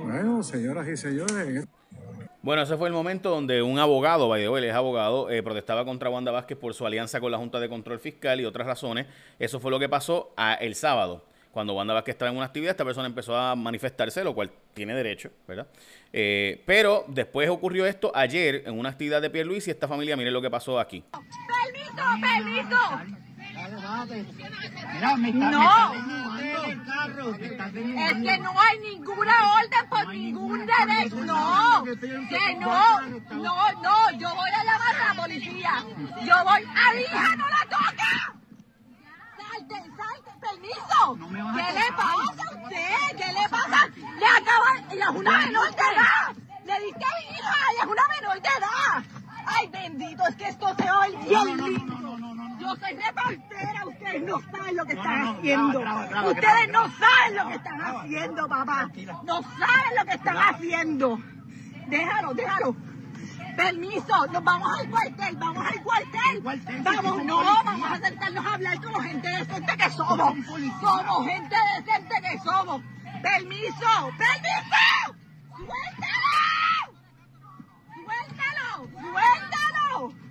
Bueno, 0.04 0.42
señoras 0.42 0.88
y 0.88 0.96
señores. 0.96 1.66
Bueno, 2.40 2.62
ese 2.62 2.76
fue 2.76 2.88
el 2.88 2.94
momento 2.94 3.30
donde 3.30 3.62
un 3.62 3.78
abogado, 3.78 4.28
by 4.28 4.42
the 4.42 4.68
es 4.68 4.74
abogado, 4.74 5.28
eh, 5.28 5.42
protestaba 5.42 5.84
contra 5.84 6.08
Wanda 6.08 6.30
Vázquez 6.30 6.56
por 6.56 6.72
su 6.72 6.86
alianza 6.86 7.20
con 7.20 7.32
la 7.32 7.38
Junta 7.38 7.58
de 7.58 7.68
Control 7.68 7.98
Fiscal 7.98 8.40
y 8.40 8.44
otras 8.44 8.66
razones. 8.66 9.06
Eso 9.38 9.58
fue 9.58 9.70
lo 9.70 9.78
que 9.78 9.88
pasó 9.88 10.32
el 10.60 10.74
sábado 10.74 11.24
cuando 11.58 11.74
Wanda 11.74 11.94
Vázquez 11.94 12.14
estaba 12.14 12.30
en 12.30 12.36
una 12.36 12.46
actividad, 12.46 12.70
esta 12.70 12.84
persona 12.84 13.08
empezó 13.08 13.36
a 13.36 13.56
manifestarse, 13.56 14.22
lo 14.22 14.32
cual 14.32 14.50
tiene 14.74 14.94
derecho, 14.94 15.30
¿verdad? 15.48 15.66
Eh, 16.12 16.62
pero 16.66 17.04
después 17.08 17.48
ocurrió 17.48 17.84
esto 17.84 18.12
ayer 18.14 18.62
en 18.66 18.78
una 18.78 18.90
actividad 18.90 19.20
de 19.20 19.28
Pierre 19.28 19.48
Luis 19.48 19.66
y 19.66 19.72
esta 19.72 19.88
familia, 19.88 20.16
miren 20.16 20.32
lo 20.32 20.40
que 20.40 20.50
pasó 20.50 20.78
aquí. 20.78 21.02
¡Permiso, 21.10 22.04
permiso! 22.20 23.27
No. 25.30 25.94
Es 27.74 28.14
que 28.14 28.38
no 28.38 28.60
hay 28.60 28.78
ninguna 28.80 29.52
orden 29.54 29.88
por 29.88 30.08
ningún 30.08 30.66
derecho. 30.66 31.16
No, 31.16 31.84
que 31.84 32.56
no, 32.56 33.00
no, 33.02 33.72
no. 33.82 34.10
Yo 34.18 34.34
voy 34.34 34.50
a 34.50 34.64
llamar 34.64 34.96
a 34.96 35.14
la 35.14 35.22
policía. 35.22 35.84
Yo 36.24 36.34
voy 36.44 36.64
a 36.64 37.00
hija, 37.00 37.36
no 37.36 37.48
la 37.48 37.62
toca. 37.64 38.34
Salte, 39.36 39.76
salte, 39.96 40.30
permiso. 40.40 41.18
¿Qué 41.54 41.72
le 41.72 41.92
pasa 41.92 42.42
a 42.42 42.54
usted? 42.62 43.16
¿Qué 43.16 43.32
le 43.32 43.48
pasa? 43.48 43.88
Le 44.18 44.26
acaban, 44.26 44.90
ella 44.90 45.04
es 45.10 45.16
una 45.16 45.38
menor 45.38 45.70
de 45.70 45.82
edad. 45.82 46.36
Le 46.64 46.80
diste 46.84 47.04
a 47.04 47.12
mi 47.18 47.36
hija, 47.36 47.54
ella 47.72 47.82
es 47.82 47.86
una 47.86 48.08
menor 48.08 48.40
de 48.40 48.48
edad. 48.48 49.04
Ay, 49.46 49.66
bendito, 49.68 50.22
es 50.28 50.36
que 50.36 50.48
esto 50.48 50.66
se 50.76 50.90
oye 50.90 51.18
bien 51.28 51.56
lindo. 51.56 52.07
Soy 52.76 52.96
reportera, 52.96 53.86
ustedes 53.86 54.22
no 54.22 54.40
saben 54.40 54.76
lo 54.76 54.84
que 54.84 54.92
están 54.92 55.26
haciendo. 55.28 55.80
Ustedes 56.28 56.68
no 56.70 56.90
saben 56.98 57.36
lo 57.36 57.48
que 57.48 57.54
están 57.54 57.80
haciendo, 57.80 58.48
papá. 58.48 58.90
No 59.24 59.42
saben 59.42 59.96
lo 59.98 60.04
que 60.04 60.12
están 60.12 60.36
haciendo. 60.36 61.18
Déjalo, 61.86 62.34
déjalo. 62.34 62.76
Permiso, 63.56 64.26
nos 64.32 64.44
vamos 64.44 64.78
al 64.78 64.90
cuartel, 64.90 65.36
vamos 65.36 65.66
al 65.66 65.82
cuartel. 65.82 66.42
Vamos, 66.82 67.24
no, 67.24 67.42
vamos 67.64 67.90
a 67.90 67.98
sentarnos 67.98 68.46
a 68.46 68.54
hablar 68.54 68.80
como 68.82 69.00
gente 69.00 69.28
decente 69.28 69.76
que 69.76 69.90
somos. 69.90 70.34
Como 70.80 71.24
gente 71.24 71.56
decente 71.76 72.14
que 72.22 72.38
somos. 72.38 72.82
Permiso, 73.22 74.12
permiso. 74.18 75.16
Suéltalo. 75.56 76.28
Suéltalo, 78.04 78.88
suéltalo. 79.00 80.28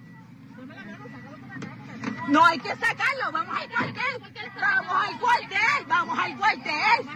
No 2.27 2.45
hay 2.45 2.59
que 2.59 2.69
sacarlo, 2.69 3.31
vamos 3.31 3.57
al 3.57 3.69
cuartel, 3.69 4.21
vamos 4.59 5.07
al 5.07 5.19
cuartel, 5.19 5.85
vamos 5.87 6.19
al 6.19 6.37
cuartel, 6.37 7.09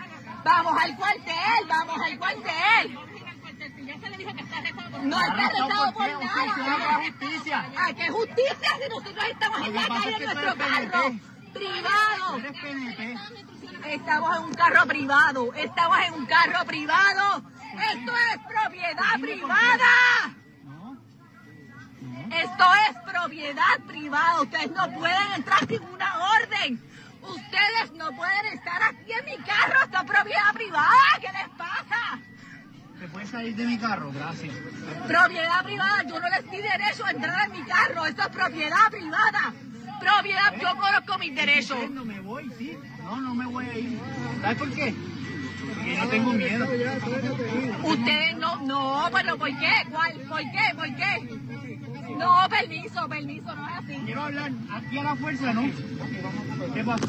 vamos 0.44 0.82
al 0.82 0.96
cuartel, 0.96 1.68
vamos 1.68 2.01
al 2.01 2.18
cuartel. 2.18 3.00
No 5.03 5.20
está 5.20 5.46
arrestado 5.46 5.94
por 5.94 6.08
nada. 6.24 7.01
¿A 7.77 7.94
qué 7.94 8.10
justicia 8.10 8.70
si 8.82 8.89
nosotros 8.89 9.25
estamos 9.30 9.68
en 9.68 9.74
la 9.75 9.88
calle 9.88 10.15
en 10.15 10.24
nuestro 10.24 10.56
carro 10.56 11.12
privado? 11.53 12.38
Estamos 13.86 14.38
en 14.38 14.44
un 14.44 14.53
carro 14.53 14.86
privado, 14.86 15.53
estamos 15.56 15.98
en 16.08 16.13
un 16.13 16.25
carro 16.25 16.65
privado. 16.65 17.44
Esto 17.94 18.13
es 18.15 18.38
propiedad 18.48 19.20
privada. 19.20 20.41
Esto 22.32 22.64
es 22.90 23.12
propiedad 23.12 23.80
privada. 23.88 24.42
Ustedes 24.42 24.72
no 24.72 24.90
pueden 24.92 25.34
entrar 25.36 25.68
sin 25.68 25.84
una 25.84 26.14
orden. 26.40 26.82
Ustedes 27.22 27.92
no 27.96 28.12
pueden 28.16 28.46
estar 28.54 28.82
aquí 28.84 29.12
en 29.12 29.26
mi 29.26 29.38
carro. 29.46 29.84
Esto 29.84 29.98
es 29.98 30.04
propiedad 30.04 30.54
privada. 30.54 31.20
¿Qué 31.20 31.28
les 31.32 31.50
pasa? 31.58 32.20
¿Te 33.00 33.08
puedes 33.10 33.30
salir 33.30 33.56
de 33.56 33.66
mi 33.66 33.78
carro? 33.78 34.12
Gracias. 34.14 34.56
Propiedad 35.08 35.64
privada. 35.64 36.04
Yo 36.04 36.20
no 36.20 36.30
les 36.30 36.52
di 36.52 36.58
derecho 36.58 37.06
a 37.06 37.12
entrar 37.12 37.46
en 37.48 37.52
mi 37.52 37.64
carro. 37.64 38.06
Esto 38.06 38.22
es 38.22 38.28
propiedad 38.30 38.90
privada. 38.90 39.54
Propiedad. 40.00 40.54
Yo 40.60 40.78
conozco 40.78 41.18
mis 41.20 41.36
derechos. 41.36 41.90
No 41.92 42.06
me 42.06 42.20
voy, 42.22 42.52
sí. 42.58 42.78
No, 43.04 43.18
no 43.18 43.36
me 43.36 43.46
voy 43.46 43.66
a 43.66 43.78
ir. 43.78 44.00
¿Sabes 44.42 44.58
por 44.58 44.72
qué? 44.72 44.96
Porque 45.76 45.96
no 45.98 46.08
tengo 46.10 46.34
miedo. 46.34 46.66
Ustedes 47.84 48.38
no, 48.38 48.62
no, 48.62 49.10
pero 49.14 49.38
¿por 49.38 49.50
qué? 49.50 49.74
¿Cuál? 49.92 50.14
¿Por 50.28 50.40
qué? 50.40 50.76
¿Por 50.76 50.96
qué? 50.96 51.71
No, 52.22 52.50
permiso, 52.50 53.10
permiso, 53.10 53.56
no 53.56 53.68
es 53.68 53.75
así. 53.78 53.98
Quiero 54.06 54.22
hablar 54.22 54.51
aquí 54.72 54.98
a 55.00 55.04
la 55.04 55.16
fuerza, 55.16 55.54
¿no? 55.54 55.63
¿Qué 56.74 56.84
pasó? 56.84 57.08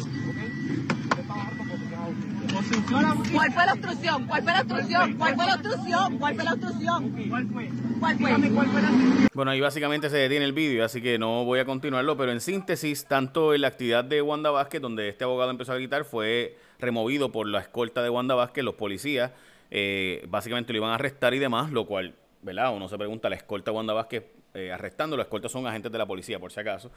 ¿Cuál 3.32 3.52
fue 3.52 3.66
la 3.66 3.72
obstrucción? 3.72 4.26
¿Cuál 4.26 4.42
fue 4.42 4.52
la 4.52 4.60
obstrucción? 4.60 5.16
¿Cuál 5.16 5.34
fue 5.34 5.46
la 5.46 5.54
obstrucción? 5.54 6.18
¿Cuál 6.18 6.34
fue 6.34 6.44
la 6.44 6.52
obstrucción? 6.52 7.28
¿Cuál 7.28 7.46
fue? 7.46 7.70
¿Cuál 8.00 8.16
fue? 8.16 8.26
Dígame 8.26 8.50
cuál 8.50 8.68
fue 8.68 8.82
la 8.82 8.90
Bueno, 9.34 9.50
ahí 9.50 9.60
básicamente 9.60 10.08
se 10.08 10.16
detiene 10.16 10.46
el 10.46 10.52
vídeo, 10.54 10.84
así 10.84 11.02
que 11.02 11.18
no 11.18 11.44
voy 11.44 11.58
a 11.58 11.66
continuarlo, 11.66 12.16
pero 12.16 12.32
en 12.32 12.40
síntesis, 12.40 13.04
tanto 13.06 13.54
en 13.54 13.60
la 13.60 13.68
actividad 13.68 14.04
de 14.04 14.22
Wanda 14.22 14.50
Vázquez, 14.50 14.80
donde 14.80 15.10
este 15.10 15.24
abogado 15.24 15.50
empezó 15.50 15.72
a 15.72 15.76
gritar, 15.76 16.04
fue 16.06 16.56
removido 16.78 17.30
por 17.30 17.46
la 17.46 17.60
escolta 17.60 18.02
de 18.02 18.08
Wanda 18.08 18.34
Vázquez, 18.34 18.64
los 18.64 18.74
policías, 18.74 19.32
eh, 19.70 20.24
básicamente 20.28 20.72
lo 20.72 20.78
iban 20.78 20.90
a 20.90 20.94
arrestar 20.94 21.34
y 21.34 21.38
demás, 21.38 21.70
lo 21.70 21.86
cual, 21.86 22.14
¿verdad? 22.40 22.74
Uno 22.74 22.88
se 22.88 22.96
pregunta, 22.96 23.28
la 23.28 23.36
escolta 23.36 23.70
de 23.70 23.76
Wanda 23.76 23.92
Vázquez 23.92 24.24
eh, 24.54 24.72
arrestando, 24.72 25.16
los 25.16 25.24
escoltas 25.24 25.52
son 25.52 25.66
agentes 25.66 25.90
de 25.90 25.98
la 25.98 26.06
policía, 26.06 26.38
por 26.38 26.52
si 26.52 26.60
acaso. 26.60 26.90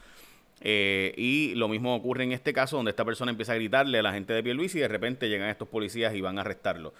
Eh, 0.61 1.13
y 1.17 1.53
lo 1.55 1.67
mismo 1.67 1.95
ocurre 1.95 2.23
en 2.23 2.31
este 2.31 2.53
caso, 2.53 2.77
donde 2.77 2.91
esta 2.91 3.05
persona 3.05 3.31
empieza 3.31 3.53
a 3.53 3.55
gritarle 3.55 3.99
a 3.99 4.01
la 4.03 4.13
gente 4.13 4.33
de 4.33 4.43
Pierluisi 4.43 4.77
y 4.77 4.81
de 4.81 4.87
repente 4.87 5.29
llegan 5.29 5.49
estos 5.49 5.67
policías 5.67 6.13
y 6.15 6.21
van 6.21 6.37
a 6.37 6.41
arrestarlo. 6.41 6.93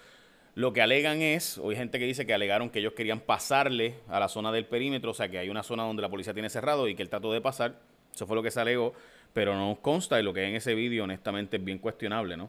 Lo 0.54 0.72
que 0.72 0.80
alegan 0.80 1.20
es, 1.20 1.58
hoy 1.58 1.74
hay 1.74 1.80
gente 1.80 1.98
que 1.98 2.06
dice 2.06 2.24
que 2.24 2.32
alegaron 2.32 2.70
que 2.70 2.78
ellos 2.78 2.94
querían 2.94 3.20
pasarle 3.20 3.96
a 4.08 4.18
la 4.18 4.28
zona 4.28 4.50
del 4.52 4.64
perímetro, 4.64 5.10
o 5.10 5.14
sea 5.14 5.28
que 5.28 5.38
hay 5.38 5.50
una 5.50 5.62
zona 5.62 5.82
donde 5.82 6.00
la 6.00 6.08
policía 6.08 6.32
tiene 6.32 6.48
cerrado 6.48 6.88
y 6.88 6.94
que 6.94 7.02
él 7.02 7.10
trató 7.10 7.30
de 7.32 7.42
pasar. 7.42 7.78
Eso 8.14 8.26
fue 8.26 8.36
lo 8.36 8.42
que 8.42 8.50
se 8.50 8.60
alegó, 8.60 8.94
pero 9.34 9.54
no 9.54 9.78
consta 9.82 10.18
y 10.18 10.22
lo 10.22 10.32
que 10.32 10.40
hay 10.40 10.48
en 10.48 10.56
ese 10.56 10.74
vídeo 10.74 11.04
honestamente 11.04 11.58
es 11.58 11.64
bien 11.64 11.78
cuestionable, 11.78 12.38
¿no? 12.38 12.48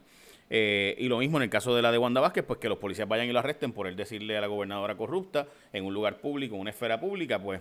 Eh, 0.50 0.96
y 0.98 1.10
lo 1.10 1.18
mismo 1.18 1.38
en 1.38 1.44
el 1.44 1.50
caso 1.50 1.76
de 1.76 1.82
la 1.82 1.92
de 1.92 1.98
Wanda 1.98 2.22
Vázquez, 2.22 2.46
pues 2.46 2.60
que 2.60 2.70
los 2.70 2.78
policías 2.78 3.10
vayan 3.10 3.28
y 3.28 3.34
lo 3.34 3.40
arresten 3.40 3.74
por 3.74 3.88
él 3.88 3.98
decirle 3.98 4.38
a 4.38 4.42
la 4.42 4.48
gobernadora 4.48 4.96
corrupta 4.96 5.48
en 5.74 5.84
un 5.84 5.94
lugar 5.94 6.22
público, 6.22 6.56
en 6.56 6.62
una 6.62 6.70
esfera 6.70 6.98
pública, 7.02 7.38
pues 7.38 7.60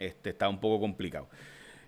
este, 0.00 0.30
está 0.30 0.48
un 0.48 0.58
poco 0.58 0.80
complicado. 0.80 1.28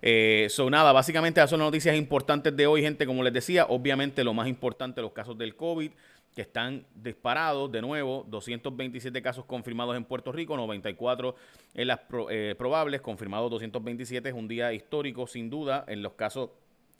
Eh, 0.04 0.48
so, 0.50 0.68
nada, 0.68 0.92
básicamente 0.92 1.46
son 1.46 1.60
las 1.60 1.68
noticias 1.68 1.96
importantes 1.96 2.54
de 2.56 2.66
hoy, 2.66 2.82
gente. 2.82 3.06
Como 3.06 3.22
les 3.22 3.32
decía, 3.32 3.66
obviamente 3.68 4.24
lo 4.24 4.34
más 4.34 4.48
importante, 4.48 5.00
los 5.00 5.12
casos 5.12 5.38
del 5.38 5.54
COVID, 5.54 5.92
que 6.34 6.42
están 6.42 6.84
disparados 6.94 7.70
de 7.70 7.80
nuevo. 7.80 8.26
227 8.28 9.22
casos 9.22 9.44
confirmados 9.44 9.96
en 9.96 10.04
Puerto 10.04 10.32
Rico, 10.32 10.56
94 10.56 11.36
en 11.74 11.86
las 11.86 12.00
eh, 12.30 12.54
probables, 12.58 13.00
confirmados 13.00 13.50
227. 13.50 14.28
Es 14.28 14.34
un 14.34 14.48
día 14.48 14.72
histórico, 14.72 15.26
sin 15.28 15.48
duda, 15.48 15.84
en 15.86 16.02
los 16.02 16.14
casos 16.14 16.50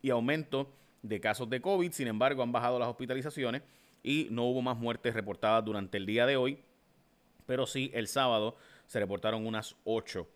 y 0.01 0.11
aumento 0.11 0.70
de 1.03 1.20
casos 1.20 1.51
de 1.51 1.61
COVID. 1.61 1.90
Sin 1.90 2.07
embargo, 2.07 2.42
han 2.42 2.53
bajado 2.53 2.79
las 2.79 2.88
hospitalizaciones 2.88 3.62
y 4.05 4.29
no 4.31 4.44
hubo 4.44 4.62
más 4.62 4.77
muertes 4.77 5.12
reportadas 5.12 5.64
durante 5.64 5.98
el 5.98 6.07
día 6.07 6.25
de 6.25 6.37
hoy. 6.37 6.59
Pero 7.46 7.66
sí, 7.66 7.90
el 7.94 8.07
sábado 8.07 8.57
se 8.87 9.01
reportaron 9.01 9.44
unas 9.44 9.75
8 9.85 10.29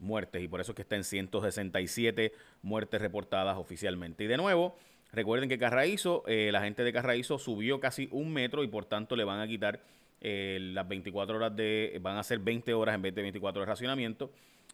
muertes 0.00 0.42
y 0.42 0.48
por 0.48 0.60
eso 0.60 0.72
es 0.72 0.76
que 0.76 0.82
está 0.82 0.96
en 0.96 1.04
167 1.04 2.32
muertes 2.62 3.00
reportadas 3.00 3.56
oficialmente. 3.56 4.24
Y 4.24 4.26
de 4.26 4.36
nuevo, 4.36 4.76
recuerden 5.12 5.48
que 5.48 5.58
Carraízo, 5.58 6.24
eh, 6.26 6.50
la 6.52 6.62
gente 6.62 6.84
de 6.84 6.92
Carraízo 6.92 7.38
subió 7.38 7.80
casi 7.80 8.08
un 8.10 8.32
metro 8.32 8.64
y 8.64 8.68
por 8.68 8.84
tanto 8.84 9.16
le 9.16 9.24
van 9.24 9.40
a 9.40 9.46
quitar 9.46 9.80
eh, 10.20 10.58
las 10.60 10.86
24 10.86 11.36
horas 11.36 11.56
de, 11.56 11.98
van 12.02 12.18
a 12.18 12.22
ser 12.22 12.38
20 12.40 12.74
horas 12.74 12.94
en 12.94 13.02
vez 13.02 13.14
de 13.14 13.22
24 13.22 13.60
de 13.60 13.66
racionamiento, 13.66 14.30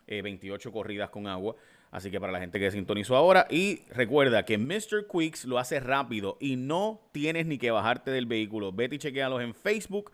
eh, 0.06 0.22
28 0.22 0.72
corridas 0.72 1.10
con 1.10 1.26
agua. 1.26 1.56
Así 1.90 2.10
que 2.10 2.20
para 2.20 2.32
la 2.32 2.40
gente 2.40 2.58
que 2.58 2.70
sintonizó 2.70 3.16
ahora, 3.16 3.46
y 3.48 3.82
recuerda 3.90 4.44
que 4.44 4.58
Mr. 4.58 5.06
Quicks 5.10 5.44
lo 5.44 5.58
hace 5.58 5.78
rápido 5.78 6.36
y 6.40 6.56
no 6.56 7.00
tienes 7.12 7.46
ni 7.46 7.58
que 7.58 7.70
bajarte 7.70 8.10
del 8.10 8.26
vehículo. 8.26 8.72
Vete 8.72 8.96
y 8.96 8.98
chequealos 8.98 9.40
en 9.40 9.54
Facebook 9.54 10.10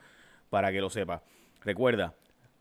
para 0.50 0.70
que 0.70 0.80
lo 0.80 0.90
sepas. 0.90 1.22
Recuerda, 1.64 2.14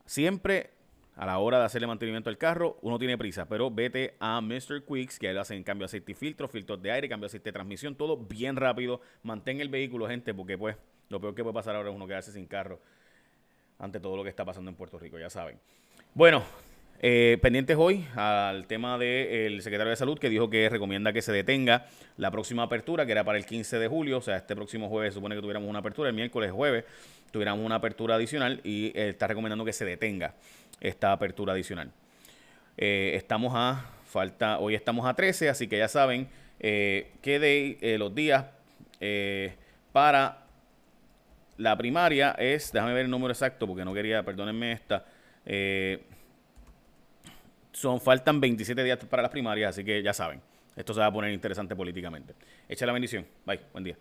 siempre 0.06 0.70
a 1.16 1.26
la 1.26 1.38
hora 1.38 1.58
de 1.58 1.64
hacerle 1.64 1.86
mantenimiento 1.86 2.30
al 2.30 2.38
carro, 2.38 2.78
uno 2.80 2.98
tiene 2.98 3.18
prisa, 3.18 3.46
pero 3.46 3.70
vete 3.70 4.14
a 4.18 4.40
Mr. 4.40 4.84
Quicks, 4.86 5.18
que 5.18 5.28
ahí 5.28 5.36
hacen 5.36 5.62
cambio 5.62 5.82
de 5.82 5.86
aceite 5.86 6.12
y 6.12 6.14
filtro, 6.14 6.48
filtros 6.48 6.80
de 6.80 6.90
aire, 6.90 7.08
cambio 7.08 7.24
de 7.24 7.32
aceite 7.32 7.50
de 7.50 7.52
transmisión, 7.52 7.94
todo 7.94 8.16
bien 8.16 8.56
rápido. 8.56 9.00
Mantén 9.22 9.60
el 9.60 9.68
vehículo, 9.68 10.08
gente, 10.08 10.32
porque 10.32 10.56
pues 10.56 10.76
lo 11.10 11.20
peor 11.20 11.34
que 11.34 11.42
puede 11.42 11.54
pasar 11.54 11.76
ahora 11.76 11.90
es 11.90 11.96
uno 11.96 12.06
quedarse 12.06 12.32
sin 12.32 12.46
carro 12.46 12.80
ante 13.78 14.00
todo 14.00 14.16
lo 14.16 14.22
que 14.22 14.30
está 14.30 14.44
pasando 14.44 14.70
en 14.70 14.76
Puerto 14.76 14.98
Rico, 14.98 15.18
ya 15.18 15.28
saben. 15.28 15.58
Bueno, 16.14 16.42
eh, 17.00 17.36
pendientes 17.42 17.76
hoy 17.76 18.06
al 18.14 18.66
tema 18.66 18.96
del 18.96 19.60
secretario 19.60 19.90
de 19.90 19.96
Salud 19.96 20.18
que 20.18 20.30
dijo 20.30 20.48
que 20.48 20.68
recomienda 20.68 21.12
que 21.12 21.20
se 21.20 21.32
detenga 21.32 21.86
la 22.16 22.30
próxima 22.30 22.62
apertura, 22.62 23.04
que 23.04 23.12
era 23.12 23.24
para 23.24 23.38
el 23.38 23.44
15 23.44 23.78
de 23.78 23.88
julio, 23.88 24.18
o 24.18 24.22
sea, 24.22 24.36
este 24.36 24.54
próximo 24.54 24.88
jueves 24.88 25.12
se 25.12 25.16
supone 25.16 25.34
que 25.34 25.40
tuviéramos 25.40 25.68
una 25.68 25.80
apertura, 25.80 26.08
el 26.08 26.14
miércoles 26.14 26.52
jueves 26.52 26.84
tuviéramos 27.32 27.66
una 27.66 27.76
apertura 27.76 28.14
adicional 28.14 28.60
y 28.62 28.92
eh, 28.94 29.08
está 29.08 29.26
recomendando 29.26 29.64
que 29.64 29.72
se 29.72 29.84
detenga 29.84 30.34
esta 30.82 31.12
apertura 31.12 31.54
adicional. 31.54 31.90
Eh, 32.76 33.12
estamos 33.14 33.52
a, 33.54 33.86
falta, 34.04 34.58
hoy 34.58 34.74
estamos 34.74 35.06
a 35.06 35.14
13, 35.14 35.48
así 35.48 35.66
que 35.66 35.78
ya 35.78 35.88
saben 35.88 36.28
eh, 36.60 37.12
que 37.22 37.78
eh, 37.80 37.98
los 37.98 38.14
días 38.14 38.44
eh, 39.00 39.54
para 39.90 40.46
la 41.56 41.76
primaria 41.76 42.32
es, 42.32 42.72
déjame 42.72 42.92
ver 42.92 43.06
el 43.06 43.10
número 43.10 43.32
exacto 43.32 43.66
porque 43.66 43.84
no 43.84 43.94
quería, 43.94 44.22
perdónenme 44.22 44.72
esta, 44.72 45.04
son, 47.72 48.00
faltan 48.00 48.40
27 48.40 48.84
días 48.84 48.98
para 49.06 49.22
las 49.22 49.30
primarias, 49.30 49.70
así 49.70 49.84
que 49.84 50.02
ya 50.02 50.12
saben, 50.12 50.40
esto 50.76 50.92
se 50.92 51.00
va 51.00 51.06
a 51.06 51.12
poner 51.12 51.32
interesante 51.32 51.74
políticamente. 51.74 52.34
Echa 52.68 52.86
la 52.86 52.92
bendición. 52.92 53.26
Bye, 53.44 53.60
buen 53.72 53.84
día. 53.84 53.96